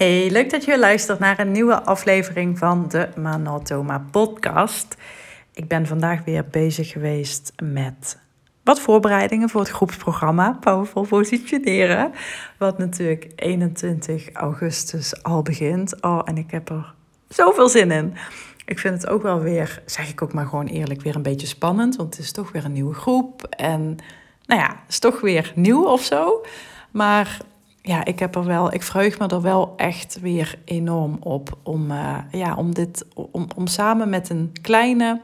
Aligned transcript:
Hey, 0.00 0.30
leuk 0.30 0.50
dat 0.50 0.64
je 0.64 0.78
luistert 0.78 1.18
naar 1.18 1.38
een 1.38 1.52
nieuwe 1.52 1.82
aflevering 1.82 2.58
van 2.58 2.88
de 2.88 3.08
Manatoma 3.16 4.06
podcast. 4.10 4.96
Ik 5.54 5.68
ben 5.68 5.86
vandaag 5.86 6.24
weer 6.24 6.44
bezig 6.50 6.88
geweest 6.88 7.52
met 7.62 8.18
wat 8.64 8.80
voorbereidingen 8.80 9.48
voor 9.48 9.60
het 9.60 9.70
groepsprogramma 9.70 10.56
Powerful 10.60 11.06
Positioneren. 11.06 12.12
Wat 12.58 12.78
natuurlijk 12.78 13.32
21 13.36 14.32
augustus 14.32 15.22
al 15.22 15.42
begint. 15.42 16.02
Oh, 16.02 16.20
en 16.24 16.36
ik 16.36 16.50
heb 16.50 16.68
er 16.68 16.94
zoveel 17.28 17.68
zin 17.68 17.90
in. 17.90 18.14
Ik 18.64 18.78
vind 18.78 19.02
het 19.02 19.10
ook 19.10 19.22
wel 19.22 19.40
weer, 19.40 19.82
zeg 19.86 20.08
ik 20.10 20.22
ook 20.22 20.32
maar 20.32 20.46
gewoon 20.46 20.66
eerlijk, 20.66 21.02
weer 21.02 21.16
een 21.16 21.22
beetje 21.22 21.46
spannend. 21.46 21.96
Want 21.96 22.16
het 22.16 22.24
is 22.24 22.32
toch 22.32 22.52
weer 22.52 22.64
een 22.64 22.72
nieuwe 22.72 22.94
groep. 22.94 23.44
En 23.44 23.96
nou 24.46 24.60
ja, 24.60 24.68
het 24.68 24.88
is 24.88 24.98
toch 24.98 25.20
weer 25.20 25.52
nieuw 25.54 25.84
of 25.84 26.02
zo. 26.02 26.44
Maar 26.90 27.40
ja, 27.82 28.04
ik 28.04 28.18
heb 28.18 28.34
er 28.34 28.44
wel, 28.44 28.72
ik 28.72 28.82
verheug 28.82 29.18
me 29.18 29.26
er 29.26 29.42
wel 29.42 29.72
echt 29.76 30.20
weer 30.20 30.58
enorm 30.64 31.16
op 31.20 31.58
om, 31.62 31.90
uh, 31.90 32.18
ja, 32.30 32.54
om, 32.54 32.74
dit, 32.74 33.06
om, 33.14 33.46
om 33.56 33.66
samen 33.66 34.08
met 34.08 34.28
een 34.28 34.52
kleine, 34.62 35.20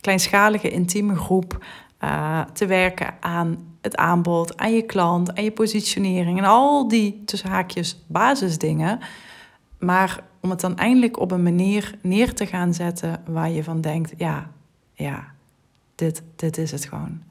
kleinschalige, 0.00 0.70
intieme 0.70 1.14
groep 1.14 1.64
uh, 2.04 2.40
te 2.52 2.66
werken 2.66 3.14
aan 3.20 3.76
het 3.80 3.96
aanbod, 3.96 4.56
aan 4.56 4.74
je 4.74 4.82
klant, 4.82 5.36
aan 5.36 5.44
je 5.44 5.52
positionering 5.52 6.38
en 6.38 6.44
al 6.44 6.88
die 6.88 7.22
tussen 7.24 7.50
haakjes 7.50 8.04
basisdingen. 8.06 8.98
Maar 9.78 10.22
om 10.40 10.50
het 10.50 10.60
dan 10.60 10.76
eindelijk 10.76 11.20
op 11.20 11.30
een 11.30 11.42
manier 11.42 11.98
neer 12.02 12.34
te 12.34 12.46
gaan 12.46 12.74
zetten 12.74 13.22
waar 13.26 13.50
je 13.50 13.64
van 13.64 13.80
denkt, 13.80 14.12
ja, 14.16 14.50
ja, 14.92 15.24
dit, 15.94 16.22
dit 16.36 16.58
is 16.58 16.70
het 16.70 16.84
gewoon. 16.84 17.22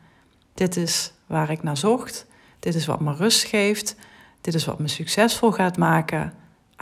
Dit 0.54 0.76
is 0.76 1.14
waar 1.26 1.50
ik 1.50 1.64
naar 1.64 1.78
zocht. 1.78 2.28
Dit 2.60 2.76
is 2.76 2.86
wat 2.86 3.00
me 3.00 3.14
rust 3.14 3.44
geeft. 3.44 3.96
Dit 4.46 4.54
is 4.54 4.66
wat 4.66 4.80
me 4.80 4.88
succesvol 4.88 5.52
gaat 5.52 5.78
maken. 5.78 6.34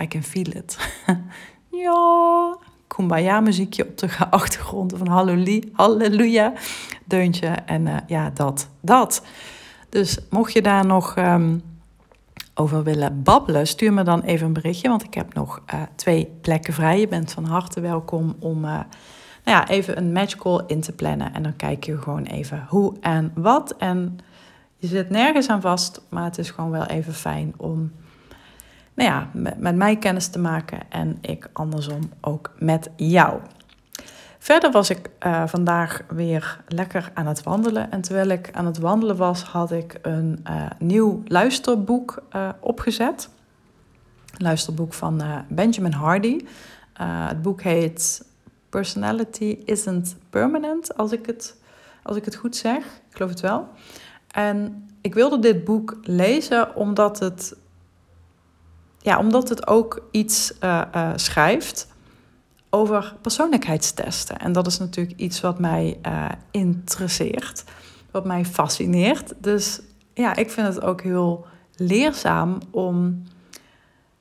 I 0.02 0.08
can 0.08 0.23
feel 0.23 0.48
it. 0.48 0.77
ja, 1.84 2.58
kumbaya 2.88 3.39
muziekje 3.39 3.88
op 3.88 3.97
de 3.97 4.09
achtergrond 4.30 4.94
van 4.97 5.08
halleluja 5.73 6.53
deuntje. 7.05 7.47
En 7.47 7.86
uh, 7.86 7.97
ja, 8.08 8.30
dat, 8.30 8.70
dat. 8.81 9.23
Dus 9.89 10.17
mocht 10.30 10.53
je 10.53 10.61
daar 10.61 10.86
nog 10.86 11.16
um, 11.17 11.61
over 12.53 12.83
willen 12.83 13.23
babbelen, 13.23 13.67
stuur 13.67 13.94
me 13.94 14.03
dan 14.03 14.22
even 14.22 14.48
een 14.48 14.53
berichtje. 14.53 14.89
Want 14.89 15.03
ik 15.03 15.14
heb 15.14 15.33
nog 15.33 15.61
uh, 15.73 15.81
twee 15.95 16.38
plekken 16.42 16.73
vrij. 16.73 17.00
Je 17.00 17.08
bent 17.08 17.31
van 17.31 17.45
harte 17.45 17.81
welkom 17.81 18.36
om 18.39 18.58
uh, 18.58 18.72
nou 18.72 18.83
ja, 19.44 19.67
even 19.67 19.98
een 19.98 20.11
matchcall 20.11 20.64
in 20.67 20.81
te 20.81 20.92
plannen. 20.92 21.33
En 21.33 21.44
dan 21.44 21.55
kijk 21.55 21.83
je 21.83 22.02
gewoon 22.02 22.23
even 22.23 22.66
hoe 22.70 22.94
en 23.02 23.31
wat. 23.36 23.75
En 23.77 24.20
je 24.84 24.89
zit 24.89 25.09
nergens 25.09 25.50
aan 25.50 25.62
vast, 25.62 26.02
maar 26.09 26.23
het 26.23 26.38
is 26.38 26.52
gewoon 26.52 26.72
wel 26.72 26.86
even 26.86 27.14
fijn 27.14 27.53
om 27.58 27.92
nou 28.94 29.09
ja, 29.09 29.30
met, 29.58 29.76
mij 29.76 29.98
kennis 29.98 30.28
te 30.28 30.39
maken 30.39 30.80
en 30.89 31.17
ik 31.22 31.50
andersom 31.53 32.12
ook 32.22 32.52
met 32.59 32.89
jou. 32.95 33.39
Verder 34.38 34.72
was 34.72 34.89
ik 34.89 35.09
uh, 35.26 35.44
vandaag 35.48 36.02
weer 36.08 36.59
lekker 36.67 37.11
aan 37.14 37.28
het 37.28 37.44
wandelen. 37.44 37.92
En 37.92 38.02
terwijl 38.02 38.28
ik 38.28 38.50
aan 38.54 38.66
het 38.66 38.78
wandelen 38.78 39.16
was, 39.16 39.44
had 39.44 39.72
ik 39.72 40.00
een 40.02 40.45
uh, 40.50 40.66
nieuw 40.80 41.22
luisterboek 41.26 42.23
uh, 42.36 42.50
opgezet. 42.59 43.30
Een 44.38 44.44
luisterboek 44.44 44.94
van 44.94 45.22
Benjamin 45.48 45.92
Hardy. 45.94 46.45
het 46.94 47.42
boek 47.42 47.61
heet 47.61 48.26
Personality 48.70 49.58
Isn't 49.66 50.16
Permanent, 50.30 50.98
als 50.98 51.11
ik, 51.11 51.26
het, 51.26 51.56
als 52.04 52.17
ik 52.17 52.26
het 52.26 52.36
goed 52.36 52.56
zeg. 52.56 52.78
Ik 52.86 53.16
geloof 53.16 53.30
het 53.30 53.39
wel. 53.39 53.67
En 54.34 54.88
ik 55.02 55.14
wilde 55.14 55.39
dit 55.39 55.64
boek 55.64 55.98
lezen 56.02 56.76
omdat 56.76 57.20
het, 57.20 57.56
ja, 59.00 59.20
omdat 59.20 59.50
het 59.50 59.67
ook 59.67 60.08
iets 60.12 60.53
uh, 60.64 60.81
uh, 60.95 61.12
schrijft 61.16 61.88
over 62.70 63.16
persoonlijkheidstesten. 63.22 64.38
En 64.38 64.52
dat 64.52 64.67
is 64.67 64.78
natuurlijk 64.78 65.20
iets 65.20 65.42
wat 65.42 65.59
mij 65.59 66.00
uh, 66.06 66.30
interesseert, 66.52 67.64
wat 68.11 68.26
mij 68.26 68.45
fascineert. 68.45 69.33
Dus 69.38 69.82
ja, 70.14 70.36
ik 70.36 70.52
vind 70.52 70.67
het 70.67 70.82
ook 70.82 71.02
heel 71.02 71.45
leerzaam 71.76 72.58
om 72.71 73.23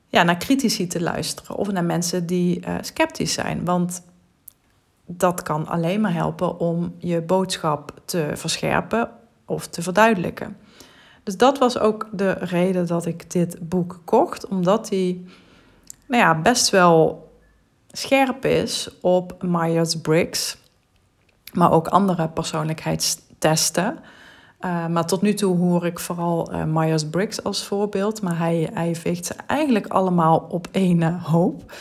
ja, 0.07 0.23
naar 0.23 0.37
critici 0.37 0.87
te 0.87 1.01
luisteren 1.01 1.55
of 1.55 1.71
naar 1.71 1.83
mensen 1.83 2.25
die 2.25 2.63
sceptisch 2.81 3.33
zijn. 3.33 3.65
Want 3.65 4.03
dat 5.05 5.41
kan 5.41 5.67
alleen 5.67 6.01
maar 6.01 6.13
helpen 6.13 6.59
om 6.59 6.95
je 6.97 7.21
boodschap 7.21 8.01
te 8.05 8.31
verscherpen 8.33 9.09
of 9.53 9.67
te 9.67 9.81
verduidelijken. 9.81 10.57
Dus 11.23 11.37
dat 11.37 11.57
was 11.57 11.79
ook 11.79 12.07
de 12.11 12.31
reden 12.31 12.87
dat 12.87 13.05
ik 13.05 13.31
dit 13.31 13.69
boek 13.69 14.01
kocht, 14.05 14.47
omdat 14.47 14.89
hij 14.89 15.21
nou 16.07 16.23
ja, 16.23 16.41
best 16.41 16.69
wel 16.69 17.31
scherp 17.91 18.45
is 18.45 18.89
op 19.01 19.43
Myers-Briggs, 19.43 20.57
maar 21.53 21.71
ook 21.71 21.87
andere 21.87 22.29
persoonlijkheidstesten. 22.29 23.99
Uh, 24.61 24.87
maar 24.87 25.05
tot 25.05 25.21
nu 25.21 25.33
toe 25.33 25.57
hoor 25.57 25.85
ik 25.85 25.99
vooral 25.99 26.53
uh, 26.53 26.63
Myers-Briggs 26.63 27.43
als 27.43 27.65
voorbeeld, 27.65 28.21
maar 28.21 28.37
hij, 28.37 28.69
hij 28.73 28.95
veegt 28.95 29.25
ze 29.25 29.33
eigenlijk 29.47 29.87
allemaal 29.87 30.45
op 30.49 30.67
één 30.71 31.19
hoop. 31.19 31.73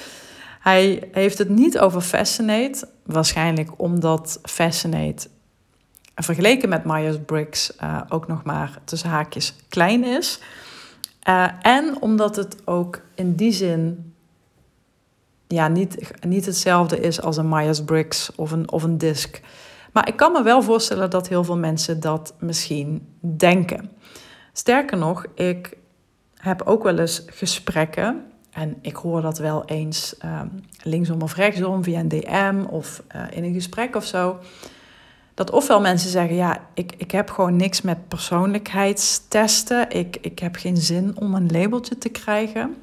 Hij 0.61 1.09
heeft 1.12 1.38
het 1.38 1.49
niet 1.49 1.78
over 1.78 2.00
Fascinate, 2.00 2.88
waarschijnlijk 3.05 3.71
omdat 3.77 4.38
Fascinate 4.43 5.28
vergeleken 6.15 6.69
met 6.69 6.84
Myers-Briggs 6.84 7.73
uh, 7.83 8.00
ook 8.09 8.27
nog 8.28 8.45
maar 8.45 8.78
tussen 8.84 9.09
haakjes 9.09 9.55
klein 9.69 10.05
is. 10.05 10.41
Uh, 11.28 11.49
en 11.62 12.00
omdat 12.00 12.37
het 12.37 12.56
ook 12.65 13.00
in 13.15 13.34
die 13.34 13.53
zin 13.53 14.15
ja, 15.47 15.69
niet, 15.69 16.12
niet 16.27 16.47
hetzelfde 16.47 17.00
is 17.00 17.23
als 17.23 17.37
een 17.37 17.49
Myers-Briggs 17.49 18.34
of 18.34 18.50
een, 18.50 18.71
of 18.71 18.83
een 18.83 18.99
DISC. 18.99 19.41
Maar 19.93 20.09
ik 20.09 20.17
kan 20.17 20.33
me 20.33 20.43
wel 20.43 20.62
voorstellen 20.62 21.11
dat 21.11 21.28
heel 21.28 21.45
veel 21.45 21.56
mensen 21.56 22.00
dat 22.00 22.34
misschien 22.39 23.06
denken. 23.21 23.91
Sterker 24.53 24.99
nog, 24.99 25.27
ik 25.34 25.77
heb 26.34 26.62
ook 26.62 26.83
wel 26.83 26.99
eens 26.99 27.23
gesprekken. 27.27 28.25
En 28.50 28.79
ik 28.81 28.97
hoor 28.97 29.21
dat 29.21 29.39
wel 29.39 29.65
eens 29.65 30.15
um, 30.25 30.65
linksom 30.83 31.23
of 31.23 31.34
rechtsom 31.34 31.84
via 31.84 32.00
een 32.00 32.09
DM 32.09 32.65
of 32.71 33.03
uh, 33.17 33.23
in 33.31 33.44
een 33.44 33.55
gesprek 33.55 33.97
of 33.97 34.05
zo 34.05 34.39
dat 35.44 35.54
ofwel 35.54 35.80
mensen 35.80 36.10
zeggen, 36.10 36.36
ja, 36.36 36.58
ik, 36.75 36.92
ik 36.97 37.10
heb 37.10 37.30
gewoon 37.30 37.56
niks 37.56 37.82
met 37.82 38.08
persoonlijkheidstesten. 38.08 39.91
Ik, 39.91 40.16
ik 40.20 40.38
heb 40.38 40.56
geen 40.56 40.76
zin 40.76 41.12
om 41.14 41.34
een 41.34 41.50
labeltje 41.50 41.98
te 41.98 42.08
krijgen. 42.08 42.76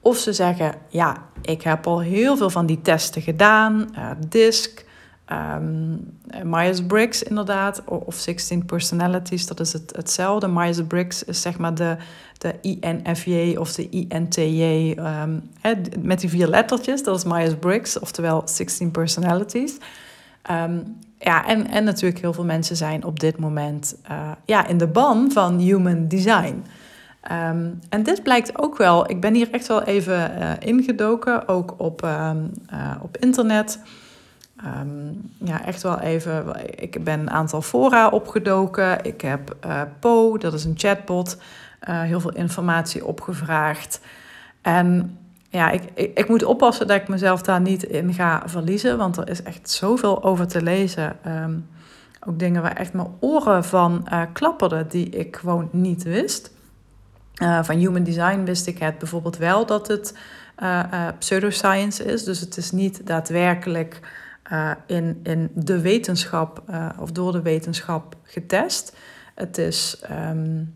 Of 0.00 0.16
ze 0.16 0.32
zeggen, 0.32 0.74
ja, 0.88 1.16
ik 1.42 1.62
heb 1.62 1.86
al 1.86 2.00
heel 2.00 2.36
veel 2.36 2.50
van 2.50 2.66
die 2.66 2.80
testen 2.82 3.22
gedaan. 3.22 3.88
Uh, 3.98 4.10
DISC, 4.28 4.84
um, 5.32 6.18
Myers-Briggs 6.44 7.22
inderdaad, 7.22 7.82
of 7.84 8.14
16 8.14 8.64
personalities, 8.64 9.46
dat 9.46 9.60
is 9.60 9.72
het, 9.72 9.92
hetzelfde. 9.96 10.48
Myers-Briggs 10.48 11.24
is 11.24 11.40
zeg 11.40 11.58
maar 11.58 11.74
de, 11.74 11.96
de 12.38 12.54
INFJ 12.60 13.56
of 13.58 13.72
de 13.74 13.88
INTJ 13.88 14.94
hè, 15.60 15.74
met 16.00 16.20
die 16.20 16.30
vier 16.30 16.46
lettertjes. 16.46 17.02
Dat 17.02 17.16
is 17.16 17.24
Myers-Briggs, 17.24 17.98
oftewel 17.98 18.42
16 18.44 18.90
personalities. 18.90 19.78
Um, 20.50 20.98
ja, 21.18 21.46
en, 21.46 21.66
en 21.66 21.84
natuurlijk 21.84 22.20
heel 22.20 22.32
veel 22.32 22.44
mensen 22.44 22.76
zijn 22.76 23.04
op 23.04 23.20
dit 23.20 23.38
moment 23.38 23.96
uh, 24.10 24.30
ja, 24.44 24.66
in 24.66 24.78
de 24.78 24.86
ban 24.86 25.30
van 25.32 25.58
human 25.58 26.08
design. 26.08 26.64
Um, 27.32 27.78
en 27.88 28.02
dit 28.02 28.22
blijkt 28.22 28.58
ook 28.58 28.76
wel, 28.76 29.10
ik 29.10 29.20
ben 29.20 29.34
hier 29.34 29.50
echt 29.50 29.66
wel 29.66 29.82
even 29.82 30.38
uh, 30.38 30.50
ingedoken, 30.58 31.48
ook 31.48 31.74
op, 31.76 32.02
um, 32.04 32.50
uh, 32.72 32.94
op 33.02 33.16
internet. 33.16 33.78
Ja, 35.38 35.64
echt 35.64 35.82
wel 35.82 36.00
even, 36.00 36.44
ik 36.82 37.04
ben 37.04 37.20
een 37.20 37.30
aantal 37.30 37.62
fora 37.62 38.08
opgedoken. 38.08 39.04
Ik 39.04 39.20
heb 39.20 39.56
Po, 40.00 40.38
dat 40.38 40.52
is 40.52 40.64
een 40.64 40.74
chatbot, 40.76 41.36
heel 41.80 42.20
veel 42.20 42.32
informatie 42.32 43.06
opgevraagd. 43.06 44.00
En 44.60 45.18
ja, 45.52 45.70
ik, 45.70 45.82
ik, 45.94 46.18
ik, 46.18 46.28
moet 46.28 46.44
oppassen 46.44 46.86
dat 46.86 47.00
ik 47.00 47.08
mezelf 47.08 47.42
daar 47.42 47.60
niet 47.60 47.82
in 47.82 48.14
ga 48.14 48.42
verliezen. 48.46 48.98
Want 48.98 49.16
er 49.16 49.28
is 49.28 49.42
echt 49.42 49.70
zoveel 49.70 50.22
over 50.22 50.46
te 50.46 50.62
lezen. 50.62 51.16
Um, 51.26 51.68
ook 52.26 52.38
dingen 52.38 52.62
waar 52.62 52.76
echt 52.76 52.92
mijn 52.92 53.08
oren 53.20 53.64
van 53.64 54.06
uh, 54.12 54.22
klapperden, 54.32 54.88
die 54.88 55.08
ik 55.08 55.36
gewoon 55.36 55.68
niet 55.72 56.02
wist. 56.02 56.50
Uh, 57.42 57.62
van 57.62 57.76
human 57.76 58.02
design 58.02 58.44
wist 58.44 58.66
ik 58.66 58.78
het 58.78 58.98
bijvoorbeeld 58.98 59.36
wel 59.36 59.66
dat 59.66 59.88
het 59.88 60.18
uh, 60.62 61.08
pseudoscience 61.18 62.04
is. 62.04 62.24
Dus 62.24 62.40
het 62.40 62.56
is 62.56 62.70
niet 62.70 63.06
daadwerkelijk 63.06 64.00
in, 64.86 65.20
in 65.22 65.50
de 65.54 65.80
wetenschap 65.80 66.62
of 66.98 67.12
door 67.12 67.32
de 67.32 67.42
wetenschap 67.42 68.16
getest. 68.22 68.96
Het 69.34 69.58
is. 69.58 70.02
Um, 70.30 70.74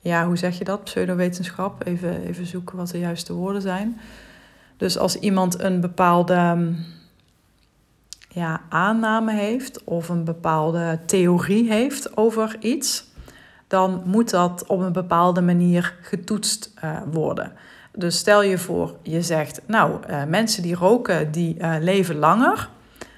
ja, 0.00 0.26
hoe 0.26 0.36
zeg 0.36 0.58
je 0.58 0.64
dat? 0.64 0.84
Pseudowetenschap. 0.84 1.86
Even, 1.86 2.22
even 2.22 2.46
zoeken 2.46 2.76
wat 2.76 2.88
de 2.88 2.98
juiste 2.98 3.32
woorden 3.32 3.62
zijn. 3.62 4.00
Dus 4.76 4.98
als 4.98 5.16
iemand 5.16 5.60
een 5.60 5.80
bepaalde 5.80 6.72
ja, 8.28 8.60
aanname 8.68 9.32
heeft 9.32 9.84
of 9.84 10.08
een 10.08 10.24
bepaalde 10.24 10.98
theorie 11.06 11.72
heeft 11.72 12.16
over 12.16 12.56
iets, 12.60 13.04
dan 13.66 14.02
moet 14.04 14.30
dat 14.30 14.64
op 14.66 14.80
een 14.80 14.92
bepaalde 14.92 15.40
manier 15.40 15.94
getoetst 16.00 16.72
uh, 16.84 16.96
worden. 17.12 17.52
Dus 17.92 18.18
stel 18.18 18.42
je 18.42 18.58
voor, 18.58 18.96
je 19.02 19.22
zegt, 19.22 19.60
nou, 19.66 19.98
uh, 20.10 20.24
mensen 20.24 20.62
die 20.62 20.74
roken, 20.74 21.32
die 21.32 21.56
uh, 21.58 21.74
leven 21.80 22.16
langer. 22.16 22.68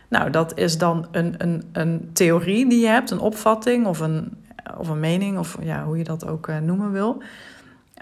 Nou, 0.09 0.31
dat 0.31 0.59
is 0.59 0.79
dan 0.79 1.07
een, 1.11 1.35
een, 1.39 1.63
een 1.73 2.11
theorie 2.13 2.69
die 2.69 2.81
je 2.81 2.87
hebt, 2.87 3.11
een 3.11 3.19
opvatting 3.19 3.87
of 3.87 4.01
een, 4.01 4.42
of 4.79 4.89
een 4.89 5.01
mening, 5.01 5.39
of 5.39 5.57
ja, 5.61 5.85
hoe 5.85 5.99
je 5.99 6.05
dat 6.05 6.27
ook 6.27 6.49
noemen 6.61 6.93
wil. 6.93 7.23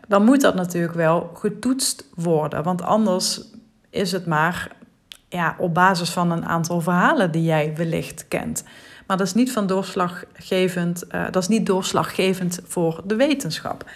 Dan 0.09 0.25
moet 0.25 0.41
dat 0.41 0.55
natuurlijk 0.55 0.95
wel 0.95 1.31
getoetst 1.35 2.09
worden, 2.15 2.63
want 2.63 2.83
anders 2.83 3.41
is 3.91 4.13
het 4.13 4.27
maar 4.27 4.77
ja, 5.29 5.57
op 5.59 5.75
basis 5.75 6.11
van 6.11 6.31
een 6.31 6.45
aantal 6.45 6.81
verhalen 6.81 7.31
die 7.31 7.45
jij 7.45 7.73
wellicht 7.77 8.29
kent. 8.29 8.65
Maar 9.07 9.17
dat 9.17 9.27
is 9.27 9.35
niet 9.35 9.53
van 9.53 9.67
doorslaggevend, 9.67 11.05
uh, 11.15 11.25
dat 11.31 11.43
is 11.43 11.49
niet 11.49 11.67
doorslaggevend 11.67 12.61
voor 12.65 13.03
de 13.05 13.17
wetenschap. 13.17 13.91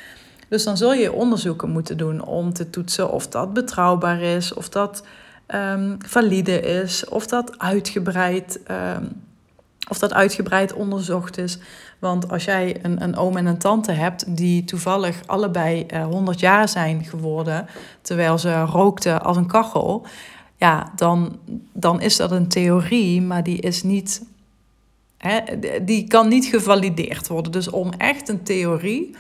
Dus 0.49 0.65
dan 0.65 0.77
zul 0.77 0.93
je 0.93 1.13
onderzoeken 1.13 1.71
moeten 1.71 1.97
doen 1.97 2.25
om 2.25 2.53
te 2.53 2.71
toetsen 2.71 3.11
of 3.11 3.29
dat 3.29 3.53
betrouwbaar 3.53 4.21
is, 4.21 4.55
of 4.55 4.69
dat 4.69 5.05
um, 5.55 5.97
valide 6.07 6.61
is, 6.61 7.09
of 7.09 7.27
dat 7.27 7.59
uitgebreid, 7.59 8.61
um, 8.71 9.23
of 9.89 9.99
dat 9.99 10.13
uitgebreid 10.13 10.73
onderzocht 10.73 11.39
is. 11.39 11.59
Want 11.99 12.31
als 12.31 12.45
jij 12.45 12.79
een, 12.83 13.03
een 13.03 13.17
oom 13.17 13.37
en 13.37 13.47
een 13.47 13.59
tante 13.59 13.93
hebt 13.93 14.37
die 14.37 14.65
toevallig 14.65 15.21
allebei 15.27 15.87
uh, 15.95 16.05
100 16.05 16.41
jaar 16.41 16.69
zijn 16.69 17.05
geworden, 17.05 17.67
terwijl 18.03 18.39
ze 18.39 18.61
rookten 18.61 19.23
als 19.23 19.37
een 19.37 19.47
kachel, 19.47 20.07
ja, 20.57 20.93
dan, 20.97 21.39
dan 21.73 22.01
is 22.01 22.17
dat 22.17 22.31
een 22.31 22.49
theorie, 22.49 23.23
maar 23.23 23.43
die 23.43 23.61
is 23.61 23.83
niet. 23.83 24.23
Hè, 25.19 25.41
die 25.83 26.09
kan 26.09 26.29
niet 26.29 26.45
gevalideerd 26.47 27.29
worden. 27.29 27.53
Dus 27.53 27.71
om 27.71 27.93
echt 27.93 28.29
een 28.29 28.43
theorie 28.43 29.15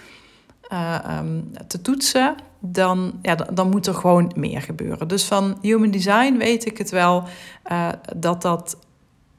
uh, 0.72 1.18
um, 1.18 1.50
te 1.66 1.80
toetsen, 1.80 2.34
dan, 2.58 3.12
ja, 3.22 3.34
dan 3.34 3.70
moet 3.70 3.86
er 3.86 3.94
gewoon 3.94 4.32
meer 4.36 4.62
gebeuren. 4.62 5.08
Dus 5.08 5.24
van 5.24 5.58
human 5.60 5.90
design 5.90 6.36
weet 6.36 6.66
ik 6.66 6.78
het 6.78 6.90
wel 6.90 7.24
uh, 7.72 7.88
dat, 8.16 8.42
dat, 8.42 8.76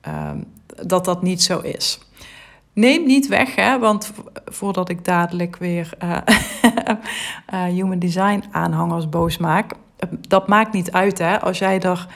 uh, 0.07 0.31
dat 0.86 1.06
dat 1.06 1.22
niet 1.22 1.44
zo 1.44 1.60
is. 1.60 2.00
Neem 2.74 3.06
niet 3.06 3.27
weg, 3.27 3.56
hè, 3.56 3.80
want 3.80 4.12
voordat 4.45 4.89
ik 4.89 5.06
dadelijk 5.06 5.57
weer 5.57 5.89
uh, 6.04 6.18
human 7.77 8.00
design 8.00 8.44
aanhangers 8.51 9.10
boos 9.10 9.38
maak, 9.38 9.74
dat 10.27 10.48
maakt 10.48 10.74
niet 10.74 10.92
uit 10.92 11.18
hè, 11.18 11.42
als 11.42 11.57
jij 11.57 11.81
er, 11.81 12.07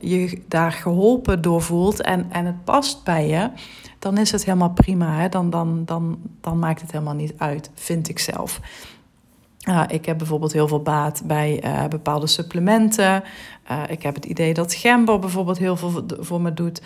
je 0.00 0.42
daar 0.48 0.72
geholpen 0.72 1.42
door 1.42 1.62
voelt 1.62 2.02
en, 2.02 2.26
en 2.30 2.46
het 2.46 2.64
past 2.64 3.04
bij 3.04 3.28
je, 3.28 3.50
dan 3.98 4.18
is 4.18 4.32
het 4.32 4.44
helemaal 4.44 4.72
prima. 4.72 5.12
Hè? 5.12 5.28
Dan, 5.28 5.50
dan, 5.50 5.82
dan, 5.84 6.18
dan 6.40 6.58
maakt 6.58 6.80
het 6.80 6.92
helemaal 6.92 7.14
niet 7.14 7.34
uit, 7.38 7.70
vind 7.74 8.08
ik 8.08 8.18
zelf. 8.18 8.60
Uh, 9.68 9.82
ik 9.86 10.06
heb 10.06 10.18
bijvoorbeeld 10.18 10.52
heel 10.52 10.68
veel 10.68 10.82
baat 10.82 11.22
bij 11.24 11.62
bepaalde 11.88 12.26
supplementen. 12.26 13.22
Uh, 13.70 13.82
ik 13.88 14.02
heb 14.02 14.14
het 14.14 14.24
idee 14.24 14.54
dat 14.54 14.74
gember 14.74 15.18
bijvoorbeeld 15.18 15.58
heel 15.58 15.76
veel 15.76 16.04
voor 16.20 16.40
me 16.40 16.54
doet. 16.54 16.82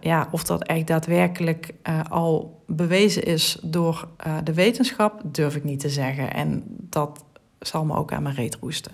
Ja, 0.00 0.28
of 0.30 0.44
dat 0.44 0.64
echt 0.64 0.86
daadwerkelijk 0.86 1.74
al 2.08 2.62
bewezen 2.66 3.22
is 3.22 3.58
door 3.62 4.08
de 4.44 4.54
wetenschap, 4.54 5.20
durf 5.24 5.56
ik 5.56 5.64
niet 5.64 5.80
te 5.80 5.90
zeggen. 5.90 6.34
En 6.34 6.64
dat 6.68 7.24
zal 7.58 7.84
me 7.84 7.94
ook 7.94 8.12
aan 8.12 8.22
mijn 8.22 8.34
reet 8.34 8.56
roesten. 8.60 8.92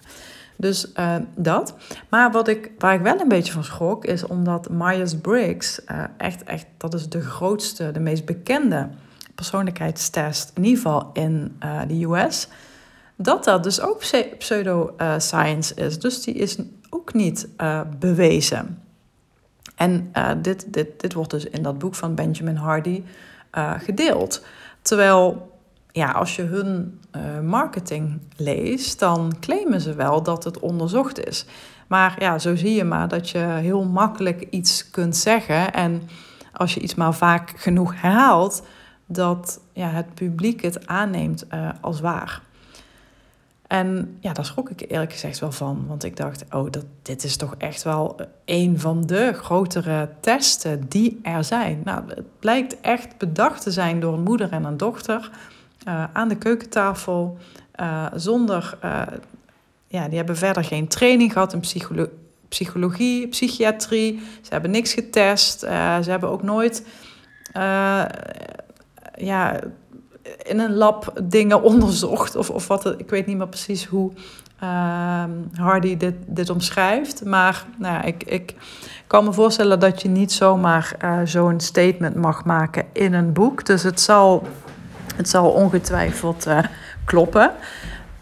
Dus 0.56 0.92
dat. 1.36 1.74
Maar 2.08 2.32
wat 2.32 2.48
ik, 2.48 2.70
waar 2.78 2.94
ik 2.94 3.00
wel 3.00 3.20
een 3.20 3.28
beetje 3.28 3.52
van 3.52 3.64
schrok, 3.64 4.04
is 4.04 4.26
omdat 4.26 4.70
Myers-Briggs, 4.70 5.80
echt, 6.16 6.42
echt, 6.42 6.66
dat 6.76 6.94
is 6.94 7.08
de 7.08 7.20
grootste, 7.20 7.90
de 7.90 8.00
meest 8.00 8.24
bekende 8.24 8.88
persoonlijkheidstest, 9.34 10.50
in 10.54 10.64
ieder 10.64 10.82
geval 10.82 11.10
in 11.12 11.56
de 11.88 12.04
US, 12.04 12.48
dat 13.16 13.44
dat 13.44 13.62
dus 13.62 13.80
ook 13.80 14.02
pseudoscience 14.38 15.74
is. 15.74 15.98
Dus 15.98 16.22
die 16.22 16.34
is 16.34 16.58
ook 16.90 17.14
niet 17.14 17.48
bewezen. 17.98 18.81
En 19.82 20.12
dit, 20.42 20.72
dit, 20.72 21.00
dit 21.00 21.12
wordt 21.12 21.30
dus 21.30 21.44
in 21.44 21.62
dat 21.62 21.78
boek 21.78 21.94
van 21.94 22.14
Benjamin 22.14 22.56
Hardy 22.56 23.02
gedeeld. 23.78 24.44
Terwijl 24.82 25.50
ja, 25.92 26.10
als 26.10 26.36
je 26.36 26.42
hun 26.42 27.00
uh, 27.16 27.40
marketing 27.40 28.20
leest, 28.36 28.98
dan 28.98 29.32
claimen 29.40 29.80
ze 29.80 29.94
wel 29.94 30.22
dat 30.22 30.44
het 30.44 30.58
onderzocht 30.60 31.26
is. 31.26 31.46
Maar 31.86 32.16
ja, 32.18 32.38
zo 32.38 32.56
zie 32.56 32.74
je 32.74 32.84
maar 32.84 33.08
dat 33.08 33.30
je 33.30 33.38
heel 33.38 33.84
makkelijk 33.84 34.46
iets 34.50 34.90
kunt 34.90 35.16
zeggen. 35.16 35.72
En 35.72 36.02
als 36.52 36.74
je 36.74 36.80
iets 36.80 36.94
maar 36.94 37.14
vaak 37.14 37.52
genoeg 37.56 38.00
herhaalt, 38.00 38.62
dat 39.06 39.60
ja, 39.72 39.88
het 39.88 40.14
publiek 40.14 40.62
het 40.62 40.86
aanneemt 40.86 41.46
als 41.80 42.00
waar. 42.00 42.42
En 43.72 44.16
ja, 44.20 44.32
daar 44.32 44.44
schrok 44.44 44.70
ik 44.70 44.90
eerlijk 44.90 45.12
gezegd 45.12 45.38
wel 45.38 45.52
van. 45.52 45.84
Want 45.88 46.04
ik 46.04 46.16
dacht, 46.16 46.44
oh, 46.50 46.70
dat, 46.70 46.84
dit 47.02 47.24
is 47.24 47.36
toch 47.36 47.54
echt 47.58 47.82
wel 47.82 48.20
een 48.44 48.80
van 48.80 49.06
de 49.06 49.32
grotere 49.32 50.08
testen 50.20 50.88
die 50.88 51.20
er 51.22 51.44
zijn. 51.44 51.80
Nou, 51.84 52.02
het 52.08 52.38
blijkt 52.38 52.80
echt 52.80 53.18
bedacht 53.18 53.62
te 53.62 53.70
zijn 53.70 54.00
door 54.00 54.14
een 54.14 54.22
moeder 54.22 54.50
en 54.50 54.64
een 54.64 54.76
dochter 54.76 55.30
uh, 55.88 56.04
aan 56.12 56.28
de 56.28 56.36
keukentafel. 56.36 57.38
Uh, 57.80 58.06
zonder, 58.14 58.78
uh, 58.84 59.02
ja, 59.86 60.08
die 60.08 60.16
hebben 60.16 60.36
verder 60.36 60.64
geen 60.64 60.88
training 60.88 61.32
gehad 61.32 61.52
in 61.52 61.60
psycholo 61.60 62.06
psychologie, 62.48 63.28
psychiatrie. 63.28 64.22
Ze 64.42 64.52
hebben 64.52 64.70
niks 64.70 64.94
getest. 64.94 65.60
ze 65.60 66.06
hebben 66.06 66.28
ook 66.28 66.42
nooit 66.42 66.86
ja, 69.16 69.60
in 70.42 70.58
een 70.58 70.74
lab 70.74 71.12
dingen 71.22 71.62
onderzocht. 71.72 72.36
Of, 72.36 72.50
of 72.50 72.68
wat, 72.68 72.94
ik 73.00 73.10
weet 73.10 73.26
niet 73.26 73.36
meer 73.36 73.48
precies 73.48 73.84
hoe 73.84 74.10
ehm, 74.60 75.30
Hardy 75.54 75.96
dit, 75.96 76.14
dit 76.26 76.50
omschrijft. 76.50 77.24
Maar 77.24 77.66
nou 77.78 77.94
ja, 77.94 78.02
ik, 78.02 78.24
ik 78.24 78.54
kan 79.06 79.24
me 79.24 79.32
voorstellen 79.32 79.80
dat 79.80 80.02
je 80.02 80.08
niet 80.08 80.32
zomaar 80.32 80.96
zo'n 81.24 81.60
statement 81.60 82.16
mag 82.16 82.44
maken 82.44 82.84
in 82.92 83.14
een 83.14 83.32
boek. 83.32 83.66
Dus 83.66 83.82
het 83.82 84.00
zal 84.00 84.46
het 85.16 85.28
zal 85.28 85.50
ongetwijfeld 85.50 86.46
uh, 86.46 86.58
kloppen. 87.04 87.50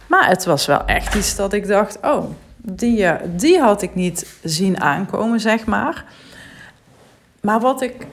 Maar 0.07 0.29
het 0.29 0.45
was 0.45 0.67
wel 0.67 0.85
echt 0.85 1.15
iets 1.15 1.37
dat 1.37 1.53
ik 1.53 1.67
dacht: 1.67 1.99
oh, 2.03 2.25
die, 2.57 2.99
uh, 2.99 3.15
die 3.27 3.61
had 3.61 3.83
ik 3.83 3.95
niet 3.95 4.39
zien 4.43 4.81
aankomen, 4.81 5.41
zeg 5.41 5.67
maar. 5.67 6.05
Maar 7.41 7.61
wat 7.61 7.83
ik, 7.83 8.07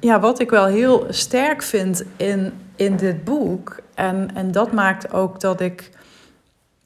ja, 0.00 0.20
wat 0.20 0.40
ik 0.40 0.50
wel 0.50 0.66
heel 0.66 1.06
sterk 1.08 1.62
vind 1.62 2.04
in, 2.16 2.52
in 2.76 2.96
dit 2.96 3.24
boek, 3.24 3.80
en, 3.94 4.34
en 4.34 4.52
dat 4.52 4.72
maakt 4.72 5.12
ook 5.12 5.40
dat 5.40 5.60
ik 5.60 5.90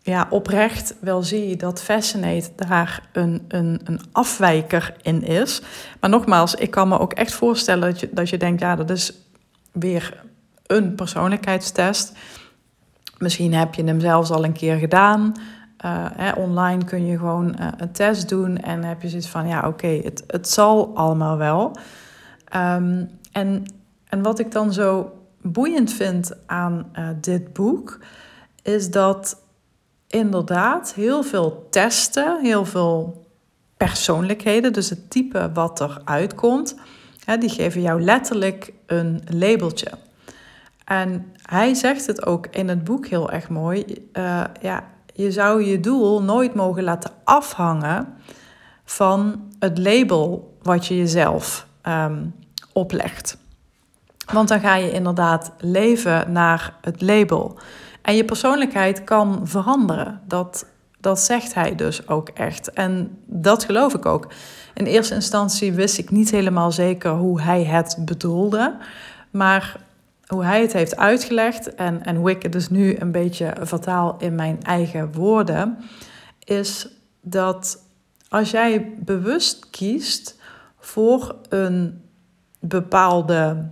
ja, 0.03 0.27
oprecht 0.31 0.95
wel 1.01 1.23
zie 1.23 1.57
dat 1.57 1.83
Fascinate 1.83 2.51
daar 2.57 3.09
een, 3.13 3.45
een, 3.49 3.81
een 3.85 4.01
afwijker 4.13 4.95
in 5.03 5.23
is. 5.23 5.63
Maar 6.01 6.11
nogmaals, 6.11 6.55
ik 6.55 6.71
kan 6.71 6.89
me 6.89 6.99
ook 6.99 7.13
echt 7.13 7.33
voorstellen 7.33 7.91
dat 7.91 8.01
je, 8.01 8.09
dat 8.13 8.29
je 8.29 8.39
denkt: 8.39 8.61
ja, 8.61 8.77
dat 8.77 8.91
is 8.91 9.13
weer 9.73 10.25
een 10.67 10.95
persoonlijkheidstest. 10.95 12.13
Misschien 13.19 13.55
heb 13.55 13.75
je 13.75 13.85
hem 13.85 14.01
zelfs 14.01 14.31
al 14.31 14.45
een 14.45 14.53
keer 14.53 14.77
gedaan. 14.77 15.33
Uh, 15.85 16.07
hè, 16.13 16.33
online 16.33 16.85
kun 16.85 17.07
je 17.07 17.19
gewoon 17.19 17.57
uh, 17.61 17.69
een 17.77 17.93
test 17.93 18.29
doen 18.29 18.59
en 18.59 18.85
heb 18.85 19.03
je 19.03 19.09
zoiets 19.09 19.29
van, 19.29 19.49
ja 19.49 19.69
oké, 19.69 19.87
het, 19.87 20.25
het 20.27 20.49
zal 20.49 20.91
allemaal 20.95 21.37
wel. 21.37 21.77
Um, 22.57 23.11
en, 23.33 23.65
en 24.09 24.23
wat 24.23 24.39
ik 24.39 24.53
dan 24.53 24.73
zo 24.73 25.13
boeiend 25.53 25.93
vind 25.93 26.33
aan 26.47 26.91
uh, 26.99 27.09
dit 27.21 27.53
boek, 27.53 27.99
is 28.63 28.91
dat 28.91 29.43
inderdaad 30.07 30.95
heel 30.95 31.23
veel 31.23 31.67
testen, 31.71 32.41
heel 32.41 32.65
veel 32.65 33.27
persoonlijkheden, 33.77 34.73
dus 34.73 34.91
het 34.91 35.11
type 35.11 35.51
wat 35.55 35.81
er 35.81 36.01
uitkomt, 36.05 36.77
hè, 37.25 37.39
die 37.39 37.49
geven 37.51 37.81
jou 37.81 38.03
letterlijk 38.03 38.73
een 38.87 39.23
labeltje. 39.31 39.91
En 40.85 41.33
hij 41.43 41.75
zegt 41.75 42.07
het 42.07 42.27
ook 42.27 42.47
in 42.47 42.69
het 42.69 42.85
boek 42.85 43.07
heel 43.07 43.31
erg 43.31 43.49
mooi. 43.49 43.85
Uh, 44.13 44.45
ja, 44.61 44.85
je 45.13 45.33
zou 45.33 45.65
je 45.65 45.81
doel 45.81 46.23
nooit 46.23 46.55
mogen 46.55 46.83
laten 46.83 47.11
afhangen 47.25 48.15
van 48.85 49.51
het 49.59 49.79
label 49.79 50.57
wat 50.63 50.87
je 50.87 50.97
jezelf 50.97 51.67
um, 51.89 52.35
oplegt. 52.73 53.39
Want 54.33 54.49
dan 54.49 54.61
ga 54.61 54.75
je 54.75 54.91
inderdaad 54.91 55.53
leven 55.59 56.33
naar 56.33 56.75
het 56.81 57.03
label. 57.03 57.59
En 58.03 58.17
je 58.17 58.25
persoonlijkheid 58.25 59.05
kan 59.05 59.41
veranderen. 59.45 60.21
Dat, 60.27 60.67
dat 61.01 61.21
zegt 61.21 61.55
hij 61.55 61.75
dus 61.75 62.09
ook 62.09 62.29
echt. 62.29 62.71
En 62.71 63.19
dat 63.25 63.65
geloof 63.65 63.95
ik 63.95 64.07
ook. 64.07 64.29
In 64.75 64.85
eerste 64.85 65.15
instantie 65.15 65.73
wist 65.73 65.99
ik 65.99 66.11
niet 66.11 66.31
helemaal 66.31 66.73
zeker 66.73 67.11
hoe 67.11 67.41
hij 67.41 67.65
het 67.65 67.97
bedoelde. 68.01 68.77
Maar 69.31 69.81
hoe 70.27 70.45
hij 70.45 70.61
het 70.61 70.73
heeft 70.73 70.97
uitgelegd 70.97 71.75
en, 71.75 72.05
en 72.05 72.17
hoe 72.17 72.31
ik 72.31 72.43
het 72.43 72.53
dus 72.53 72.69
nu 72.69 72.97
een 72.99 73.13
beetje 73.13 73.55
vertaal 73.61 74.17
in 74.19 74.35
mijn 74.35 74.63
eigen 74.63 75.13
woorden, 75.13 75.79
is 76.45 76.89
dat 77.21 77.85
als 78.29 78.51
jij 78.51 78.93
bewust 78.99 79.71
kiest 79.71 80.37
voor 80.79 81.37
een 81.49 82.03
bepaalde 82.61 83.69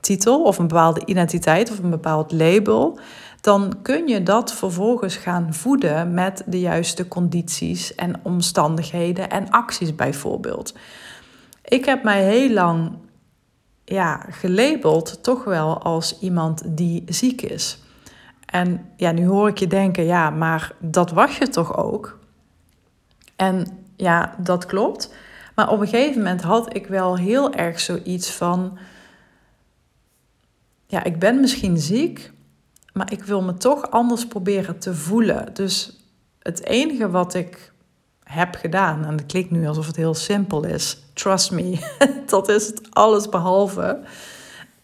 titel 0.00 0.42
of 0.42 0.58
een 0.58 0.66
bepaalde 0.66 1.02
identiteit 1.04 1.70
of 1.70 1.78
een 1.78 1.90
bepaald 1.90 2.32
label, 2.32 2.98
dan 3.40 3.74
kun 3.82 4.08
je 4.08 4.22
dat 4.22 4.52
vervolgens 4.52 5.16
gaan 5.16 5.54
voeden 5.54 6.14
met 6.14 6.42
de 6.46 6.60
juiste 6.60 7.08
condities 7.08 7.94
en 7.94 8.20
omstandigheden 8.22 9.30
en 9.30 9.50
acties 9.50 9.94
bijvoorbeeld. 9.94 10.74
Ik 11.64 11.84
heb 11.84 12.02
mij 12.02 12.24
heel 12.24 12.50
lang 12.50 12.92
ja, 13.84 14.24
gelabeld 14.30 15.22
toch 15.22 15.44
wel 15.44 15.82
als 15.82 16.18
iemand 16.20 16.62
die 16.66 17.04
ziek 17.06 17.42
is. 17.42 17.82
En 18.46 18.90
ja, 18.96 19.12
nu 19.12 19.26
hoor 19.26 19.48
ik 19.48 19.58
je 19.58 19.66
denken, 19.66 20.04
ja, 20.04 20.30
maar 20.30 20.72
dat 20.78 21.10
was 21.10 21.38
je 21.38 21.48
toch 21.48 21.76
ook? 21.76 22.18
En 23.36 23.66
ja, 23.96 24.34
dat 24.38 24.66
klopt. 24.66 25.14
Maar 25.54 25.70
op 25.70 25.80
een 25.80 25.88
gegeven 25.88 26.22
moment 26.22 26.42
had 26.42 26.76
ik 26.76 26.86
wel 26.86 27.16
heel 27.16 27.52
erg 27.52 27.80
zoiets 27.80 28.30
van, 28.30 28.78
ja, 30.90 31.04
ik 31.04 31.18
ben 31.18 31.40
misschien 31.40 31.78
ziek, 31.78 32.32
maar 32.92 33.12
ik 33.12 33.24
wil 33.24 33.42
me 33.42 33.54
toch 33.54 33.90
anders 33.90 34.26
proberen 34.26 34.78
te 34.78 34.94
voelen. 34.94 35.54
Dus 35.54 35.96
het 36.38 36.64
enige 36.64 37.10
wat 37.10 37.34
ik 37.34 37.72
heb 38.22 38.54
gedaan, 38.54 39.04
en 39.04 39.12
het 39.12 39.26
klinkt 39.26 39.50
nu 39.50 39.66
alsof 39.66 39.86
het 39.86 39.96
heel 39.96 40.14
simpel 40.14 40.64
is, 40.64 40.98
trust 41.12 41.50
me, 41.50 41.78
dat 42.26 42.48
is 42.48 42.66
het 42.66 42.80
alles 42.90 43.28
behalve, 43.28 44.00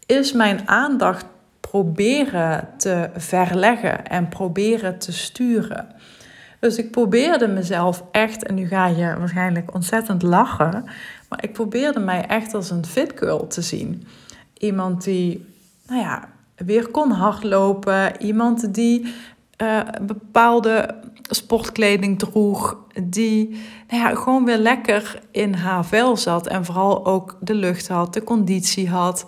is 0.06 0.32
mijn 0.32 0.68
aandacht 0.68 1.26
proberen 1.61 2.68
te 2.76 3.11
verleggen 3.16 4.06
en 4.06 4.28
proberen 4.28 4.99
te 4.99 5.12
sturen. 5.12 5.87
Dus 6.61 6.76
ik 6.76 6.90
probeerde 6.90 7.49
mezelf 7.49 8.04
echt, 8.11 8.44
en 8.44 8.54
nu 8.54 8.66
ga 8.66 8.87
je 8.87 9.16
waarschijnlijk 9.18 9.75
ontzettend 9.75 10.23
lachen, 10.23 10.84
maar 11.28 11.42
ik 11.42 11.52
probeerde 11.52 12.00
mij 12.00 12.26
echt 12.26 12.54
als 12.54 12.70
een 12.70 12.87
fit 12.87 13.12
girl 13.16 13.46
te 13.46 13.62
zien. 13.62 14.06
Iemand 14.58 15.04
die, 15.04 15.53
nou 15.87 16.00
ja, 16.00 16.29
weer 16.57 16.88
kon 16.88 17.11
hardlopen. 17.11 18.23
Iemand 18.23 18.75
die 18.75 19.14
uh, 19.62 19.81
bepaalde 20.03 20.95
sportkleding 21.23 22.19
droeg. 22.19 22.76
Die 23.03 23.49
nou 23.88 24.03
ja, 24.03 24.14
gewoon 24.14 24.45
weer 24.45 24.59
lekker 24.59 25.21
in 25.31 25.55
haar 25.55 25.85
vel 25.85 26.17
zat. 26.17 26.47
En 26.47 26.64
vooral 26.64 27.07
ook 27.07 27.37
de 27.41 27.55
lucht 27.55 27.88
had, 27.88 28.14
de 28.14 28.25
conditie 28.25 28.88
had. 28.88 29.26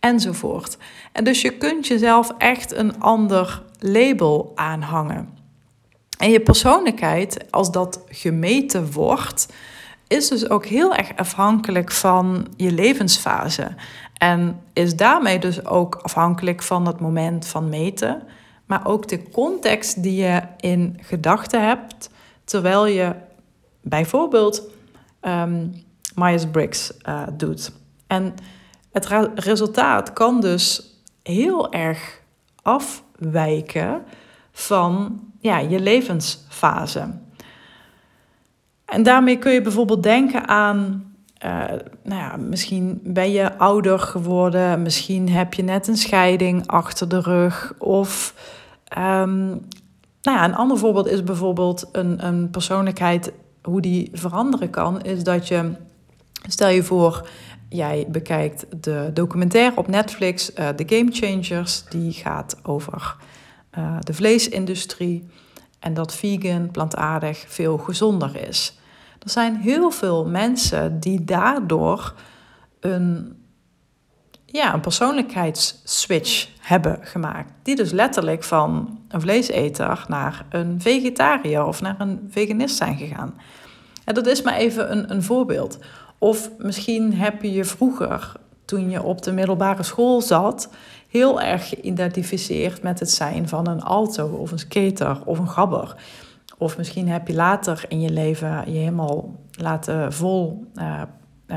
Enzovoort. 0.00 0.76
En 1.12 1.24
dus 1.24 1.40
je 1.40 1.50
kunt 1.50 1.86
jezelf 1.86 2.32
echt 2.38 2.74
een 2.74 3.00
ander 3.00 3.62
label 3.78 4.52
aanhangen. 4.54 5.28
En 6.18 6.30
je 6.30 6.40
persoonlijkheid, 6.40 7.50
als 7.50 7.70
dat 7.70 8.00
gemeten 8.08 8.92
wordt, 8.92 9.48
is 10.06 10.28
dus 10.28 10.48
ook 10.48 10.66
heel 10.66 10.94
erg 10.94 11.16
afhankelijk 11.16 11.92
van 11.92 12.46
je 12.56 12.72
levensfase. 12.72 13.74
En 14.20 14.60
is 14.72 14.96
daarmee 14.96 15.38
dus 15.38 15.66
ook 15.66 15.94
afhankelijk 15.94 16.62
van 16.62 16.86
het 16.86 17.00
moment 17.00 17.46
van 17.46 17.68
meten, 17.68 18.22
maar 18.66 18.86
ook 18.86 19.08
de 19.08 19.30
context 19.30 20.02
die 20.02 20.22
je 20.22 20.42
in 20.56 20.98
gedachten 21.02 21.66
hebt 21.66 22.10
terwijl 22.44 22.86
je 22.86 23.14
bijvoorbeeld 23.80 24.70
um, 25.22 25.84
Myers-Briggs 26.14 26.92
uh, 27.08 27.22
doet. 27.32 27.72
En 28.06 28.34
het 28.92 29.08
resultaat 29.34 30.12
kan 30.12 30.40
dus 30.40 30.94
heel 31.22 31.72
erg 31.72 32.20
afwijken 32.62 34.02
van 34.52 35.20
ja, 35.38 35.58
je 35.58 35.80
levensfase. 35.80 37.18
En 38.84 39.02
daarmee 39.02 39.38
kun 39.38 39.52
je 39.52 39.62
bijvoorbeeld 39.62 40.02
denken 40.02 40.48
aan 40.48 41.09
uh, 41.44 41.64
nou 42.02 42.20
ja, 42.20 42.36
misschien 42.36 43.00
ben 43.02 43.30
je 43.30 43.58
ouder 43.58 43.98
geworden, 43.98 44.82
misschien 44.82 45.28
heb 45.28 45.54
je 45.54 45.62
net 45.62 45.88
een 45.88 45.96
scheiding 45.96 46.66
achter 46.66 47.08
de 47.08 47.20
rug. 47.20 47.74
Of 47.78 48.34
um, 48.98 49.48
nou 50.22 50.38
ja, 50.38 50.44
een 50.44 50.54
ander 50.54 50.78
voorbeeld 50.78 51.06
is 51.06 51.24
bijvoorbeeld 51.24 51.88
een, 51.92 52.26
een 52.26 52.50
persoonlijkheid, 52.50 53.32
hoe 53.62 53.80
die 53.80 54.10
veranderen 54.12 54.70
kan, 54.70 55.02
is 55.02 55.22
dat 55.24 55.48
je, 55.48 55.72
stel 56.48 56.68
je 56.68 56.82
voor, 56.82 57.28
jij 57.68 58.06
bekijkt 58.08 58.66
de 58.82 59.10
documentaire 59.14 59.76
op 59.76 59.88
Netflix, 59.88 60.50
uh, 60.54 60.68
The 60.68 60.96
Game 60.96 61.10
Changers, 61.12 61.84
die 61.88 62.12
gaat 62.12 62.56
over 62.62 63.16
uh, 63.78 63.96
de 64.00 64.14
vleesindustrie 64.14 65.26
en 65.78 65.94
dat 65.94 66.14
vegan, 66.14 66.70
plantaardig 66.70 67.44
veel 67.48 67.78
gezonder 67.78 68.48
is. 68.48 68.79
Er 69.22 69.30
zijn 69.30 69.56
heel 69.56 69.90
veel 69.90 70.26
mensen 70.26 71.00
die 71.00 71.24
daardoor 71.24 72.14
een, 72.80 73.36
ja, 74.46 74.74
een 74.74 74.80
persoonlijkheidsswitch 74.80 76.48
hebben 76.58 76.98
gemaakt. 77.02 77.52
Die 77.62 77.76
dus 77.76 77.90
letterlijk 77.90 78.44
van 78.44 78.98
een 79.08 79.20
vleeseter 79.20 80.04
naar 80.08 80.44
een 80.48 80.80
vegetariër 80.80 81.64
of 81.64 81.80
naar 81.80 81.94
een 81.98 82.28
veganist 82.30 82.76
zijn 82.76 82.96
gegaan. 82.96 83.34
En 84.04 84.14
dat 84.14 84.26
is 84.26 84.42
maar 84.42 84.54
even 84.54 84.92
een, 84.92 85.10
een 85.10 85.22
voorbeeld. 85.22 85.78
Of 86.18 86.50
misschien 86.58 87.14
heb 87.14 87.42
je 87.42 87.52
je 87.52 87.64
vroeger, 87.64 88.32
toen 88.64 88.90
je 88.90 89.02
op 89.02 89.22
de 89.22 89.32
middelbare 89.32 89.82
school 89.82 90.20
zat, 90.20 90.70
heel 91.08 91.40
erg 91.40 91.68
geïdentificeerd 91.68 92.82
met 92.82 93.00
het 93.00 93.10
zijn 93.10 93.48
van 93.48 93.68
een 93.68 93.82
alto 93.82 94.26
of 94.26 94.52
een 94.52 94.58
skater 94.58 95.20
of 95.24 95.38
een 95.38 95.48
gabber. 95.48 95.96
Of 96.60 96.76
misschien 96.76 97.08
heb 97.08 97.28
je 97.28 97.34
later 97.34 97.84
in 97.88 98.00
je 98.00 98.10
leven 98.10 98.72
je 98.72 98.78
helemaal 98.78 99.34
laten 99.50 100.12
vol 100.12 100.64
uh, 100.74 101.02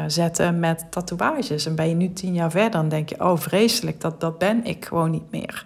zetten 0.08 0.60
met 0.60 0.86
tatoeages. 0.90 1.66
En 1.66 1.76
ben 1.76 1.90
je 1.90 1.96
nu 1.96 2.14
tien 2.14 2.34
jaar 2.34 2.52
verder 2.52 2.80
en 2.80 2.90
denk 2.90 3.10
je, 3.10 3.24
oh 3.24 3.38
vreselijk, 3.38 4.02
dat, 4.02 4.22
dat 4.22 4.38
ben 4.38 4.66
ik 4.66 4.86
gewoon 4.86 5.12
niet 5.12 5.32
meer. 5.32 5.66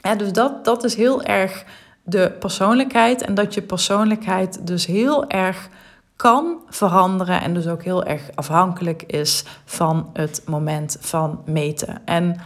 Ja, 0.00 0.14
dus 0.14 0.32
dat, 0.32 0.64
dat 0.64 0.84
is 0.84 0.94
heel 0.94 1.22
erg 1.22 1.64
de 2.02 2.36
persoonlijkheid. 2.38 3.22
En 3.22 3.34
dat 3.34 3.54
je 3.54 3.62
persoonlijkheid 3.62 4.66
dus 4.66 4.86
heel 4.86 5.28
erg 5.28 5.68
kan 6.16 6.58
veranderen. 6.68 7.40
En 7.40 7.54
dus 7.54 7.66
ook 7.66 7.82
heel 7.82 8.04
erg 8.04 8.22
afhankelijk 8.34 9.02
is 9.02 9.44
van 9.64 10.10
het 10.12 10.42
moment 10.46 10.96
van 11.00 11.42
meten. 11.44 12.00
En 12.04 12.36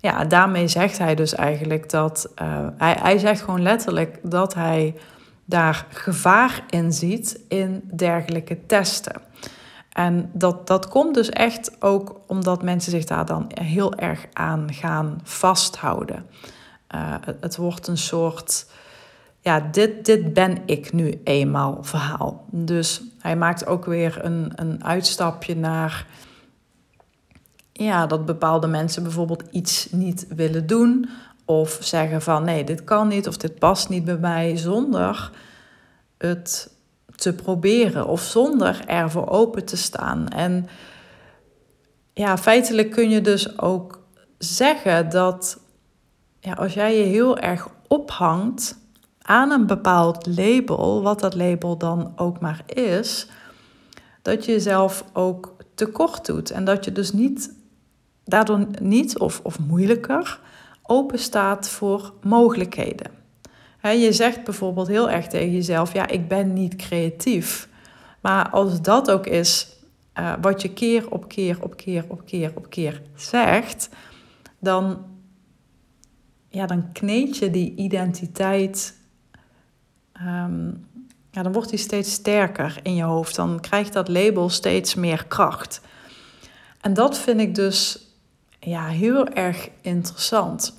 ja, 0.00 0.24
daarmee 0.24 0.68
zegt 0.68 0.98
hij 0.98 1.14
dus 1.14 1.34
eigenlijk 1.34 1.90
dat. 1.90 2.28
Uh, 2.42 2.66
hij, 2.76 2.96
hij 3.00 3.18
zegt 3.18 3.40
gewoon 3.40 3.62
letterlijk 3.62 4.18
dat 4.22 4.54
hij 4.54 4.94
daar 5.48 5.86
gevaar 5.90 6.64
in 6.70 6.92
ziet 6.92 7.40
in 7.48 7.90
dergelijke 7.94 8.66
testen. 8.66 9.20
En 9.92 10.30
dat, 10.32 10.66
dat 10.66 10.88
komt 10.88 11.14
dus 11.14 11.28
echt 11.28 11.82
ook 11.82 12.20
omdat 12.26 12.62
mensen 12.62 12.90
zich 12.90 13.04
daar 13.04 13.26
dan 13.26 13.50
heel 13.54 13.94
erg 13.94 14.26
aan 14.32 14.72
gaan 14.72 15.20
vasthouden. 15.22 16.26
Uh, 16.94 17.14
het, 17.40 17.56
wordt 17.56 17.86
een 17.86 17.98
soort, 17.98 18.66
ja, 19.40 19.60
dit, 19.60 20.04
dit 20.04 20.32
ben 20.32 20.58
ik 20.66 20.92
nu 20.92 21.20
eenmaal 21.24 21.78
verhaal. 21.80 22.44
Dus 22.50 23.02
hij 23.18 23.36
maakt 23.36 23.66
ook 23.66 23.84
weer 23.84 24.24
een, 24.24 24.52
een 24.54 24.84
uitstapje 24.84 25.56
naar, 25.56 26.06
ja, 27.72 28.06
dat 28.06 28.26
bepaalde 28.26 28.66
mensen 28.66 29.02
bijvoorbeeld 29.02 29.44
iets 29.50 29.88
niet 29.90 30.26
willen 30.28 30.66
doen 30.66 31.08
of 31.48 31.78
zeggen 31.80 32.22
van 32.22 32.44
nee, 32.44 32.64
dit 32.64 32.84
kan 32.84 33.08
niet 33.08 33.28
of 33.28 33.36
dit 33.36 33.58
past 33.58 33.88
niet 33.88 34.04
bij 34.04 34.16
mij, 34.16 34.56
zonder 34.56 35.30
het 36.18 36.70
te 37.14 37.34
proberen 37.34 38.06
of 38.06 38.20
zonder 38.20 38.82
ervoor 38.86 39.28
open 39.28 39.64
te 39.64 39.76
staan. 39.76 40.28
En 40.28 40.68
ja, 42.12 42.38
feitelijk 42.38 42.90
kun 42.90 43.10
je 43.10 43.20
dus 43.20 43.58
ook 43.58 44.02
zeggen 44.38 45.10
dat 45.10 45.60
ja, 46.40 46.52
als 46.52 46.74
jij 46.74 46.96
je 46.98 47.04
heel 47.04 47.38
erg 47.38 47.68
ophangt 47.86 48.78
aan 49.22 49.50
een 49.50 49.66
bepaald 49.66 50.26
label, 50.26 51.02
wat 51.02 51.20
dat 51.20 51.34
label 51.34 51.76
dan 51.76 52.12
ook 52.16 52.40
maar 52.40 52.62
is, 52.66 53.28
dat 54.22 54.44
je 54.44 54.52
jezelf 54.52 55.04
ook 55.12 55.56
tekort 55.74 56.26
doet. 56.26 56.50
En 56.50 56.64
dat 56.64 56.84
je 56.84 56.92
dus 56.92 57.12
niet, 57.12 57.54
daardoor 58.24 58.66
niet 58.80 59.18
of, 59.18 59.40
of 59.42 59.58
moeilijker 59.58 60.40
open 60.88 61.18
staat 61.18 61.68
voor 61.68 62.12
mogelijkheden. 62.22 63.10
je 63.82 64.12
zegt 64.12 64.44
bijvoorbeeld 64.44 64.88
heel 64.88 65.10
erg 65.10 65.26
tegen 65.26 65.52
jezelf: 65.52 65.92
Ja, 65.92 66.06
ik 66.06 66.28
ben 66.28 66.52
niet 66.52 66.76
creatief. 66.76 67.68
Maar 68.20 68.50
als 68.50 68.82
dat 68.82 69.10
ook 69.10 69.26
is 69.26 69.76
uh, 70.18 70.32
wat 70.40 70.62
je 70.62 70.72
keer 70.72 71.10
op 71.10 71.28
keer 71.28 71.62
op 71.62 71.76
keer 71.76 72.04
op 72.08 72.24
keer 72.24 72.52
op 72.54 72.70
keer 72.70 73.02
zegt, 73.14 73.88
dan, 74.58 75.04
ja, 76.48 76.66
dan 76.66 76.92
kneed 76.92 77.36
je 77.36 77.50
die 77.50 77.74
identiteit. 77.76 78.96
Um, 80.22 80.86
ja, 81.30 81.42
dan 81.42 81.52
wordt 81.52 81.70
die 81.70 81.78
steeds 81.78 82.12
sterker 82.12 82.80
in 82.82 82.94
je 82.94 83.02
hoofd. 83.02 83.34
Dan 83.34 83.60
krijgt 83.60 83.92
dat 83.92 84.08
label 84.08 84.48
steeds 84.48 84.94
meer 84.94 85.26
kracht. 85.26 85.80
En 86.80 86.94
dat 86.94 87.18
vind 87.18 87.40
ik 87.40 87.54
dus 87.54 88.08
ja, 88.60 88.86
heel 88.86 89.28
erg 89.28 89.68
interessant. 89.80 90.77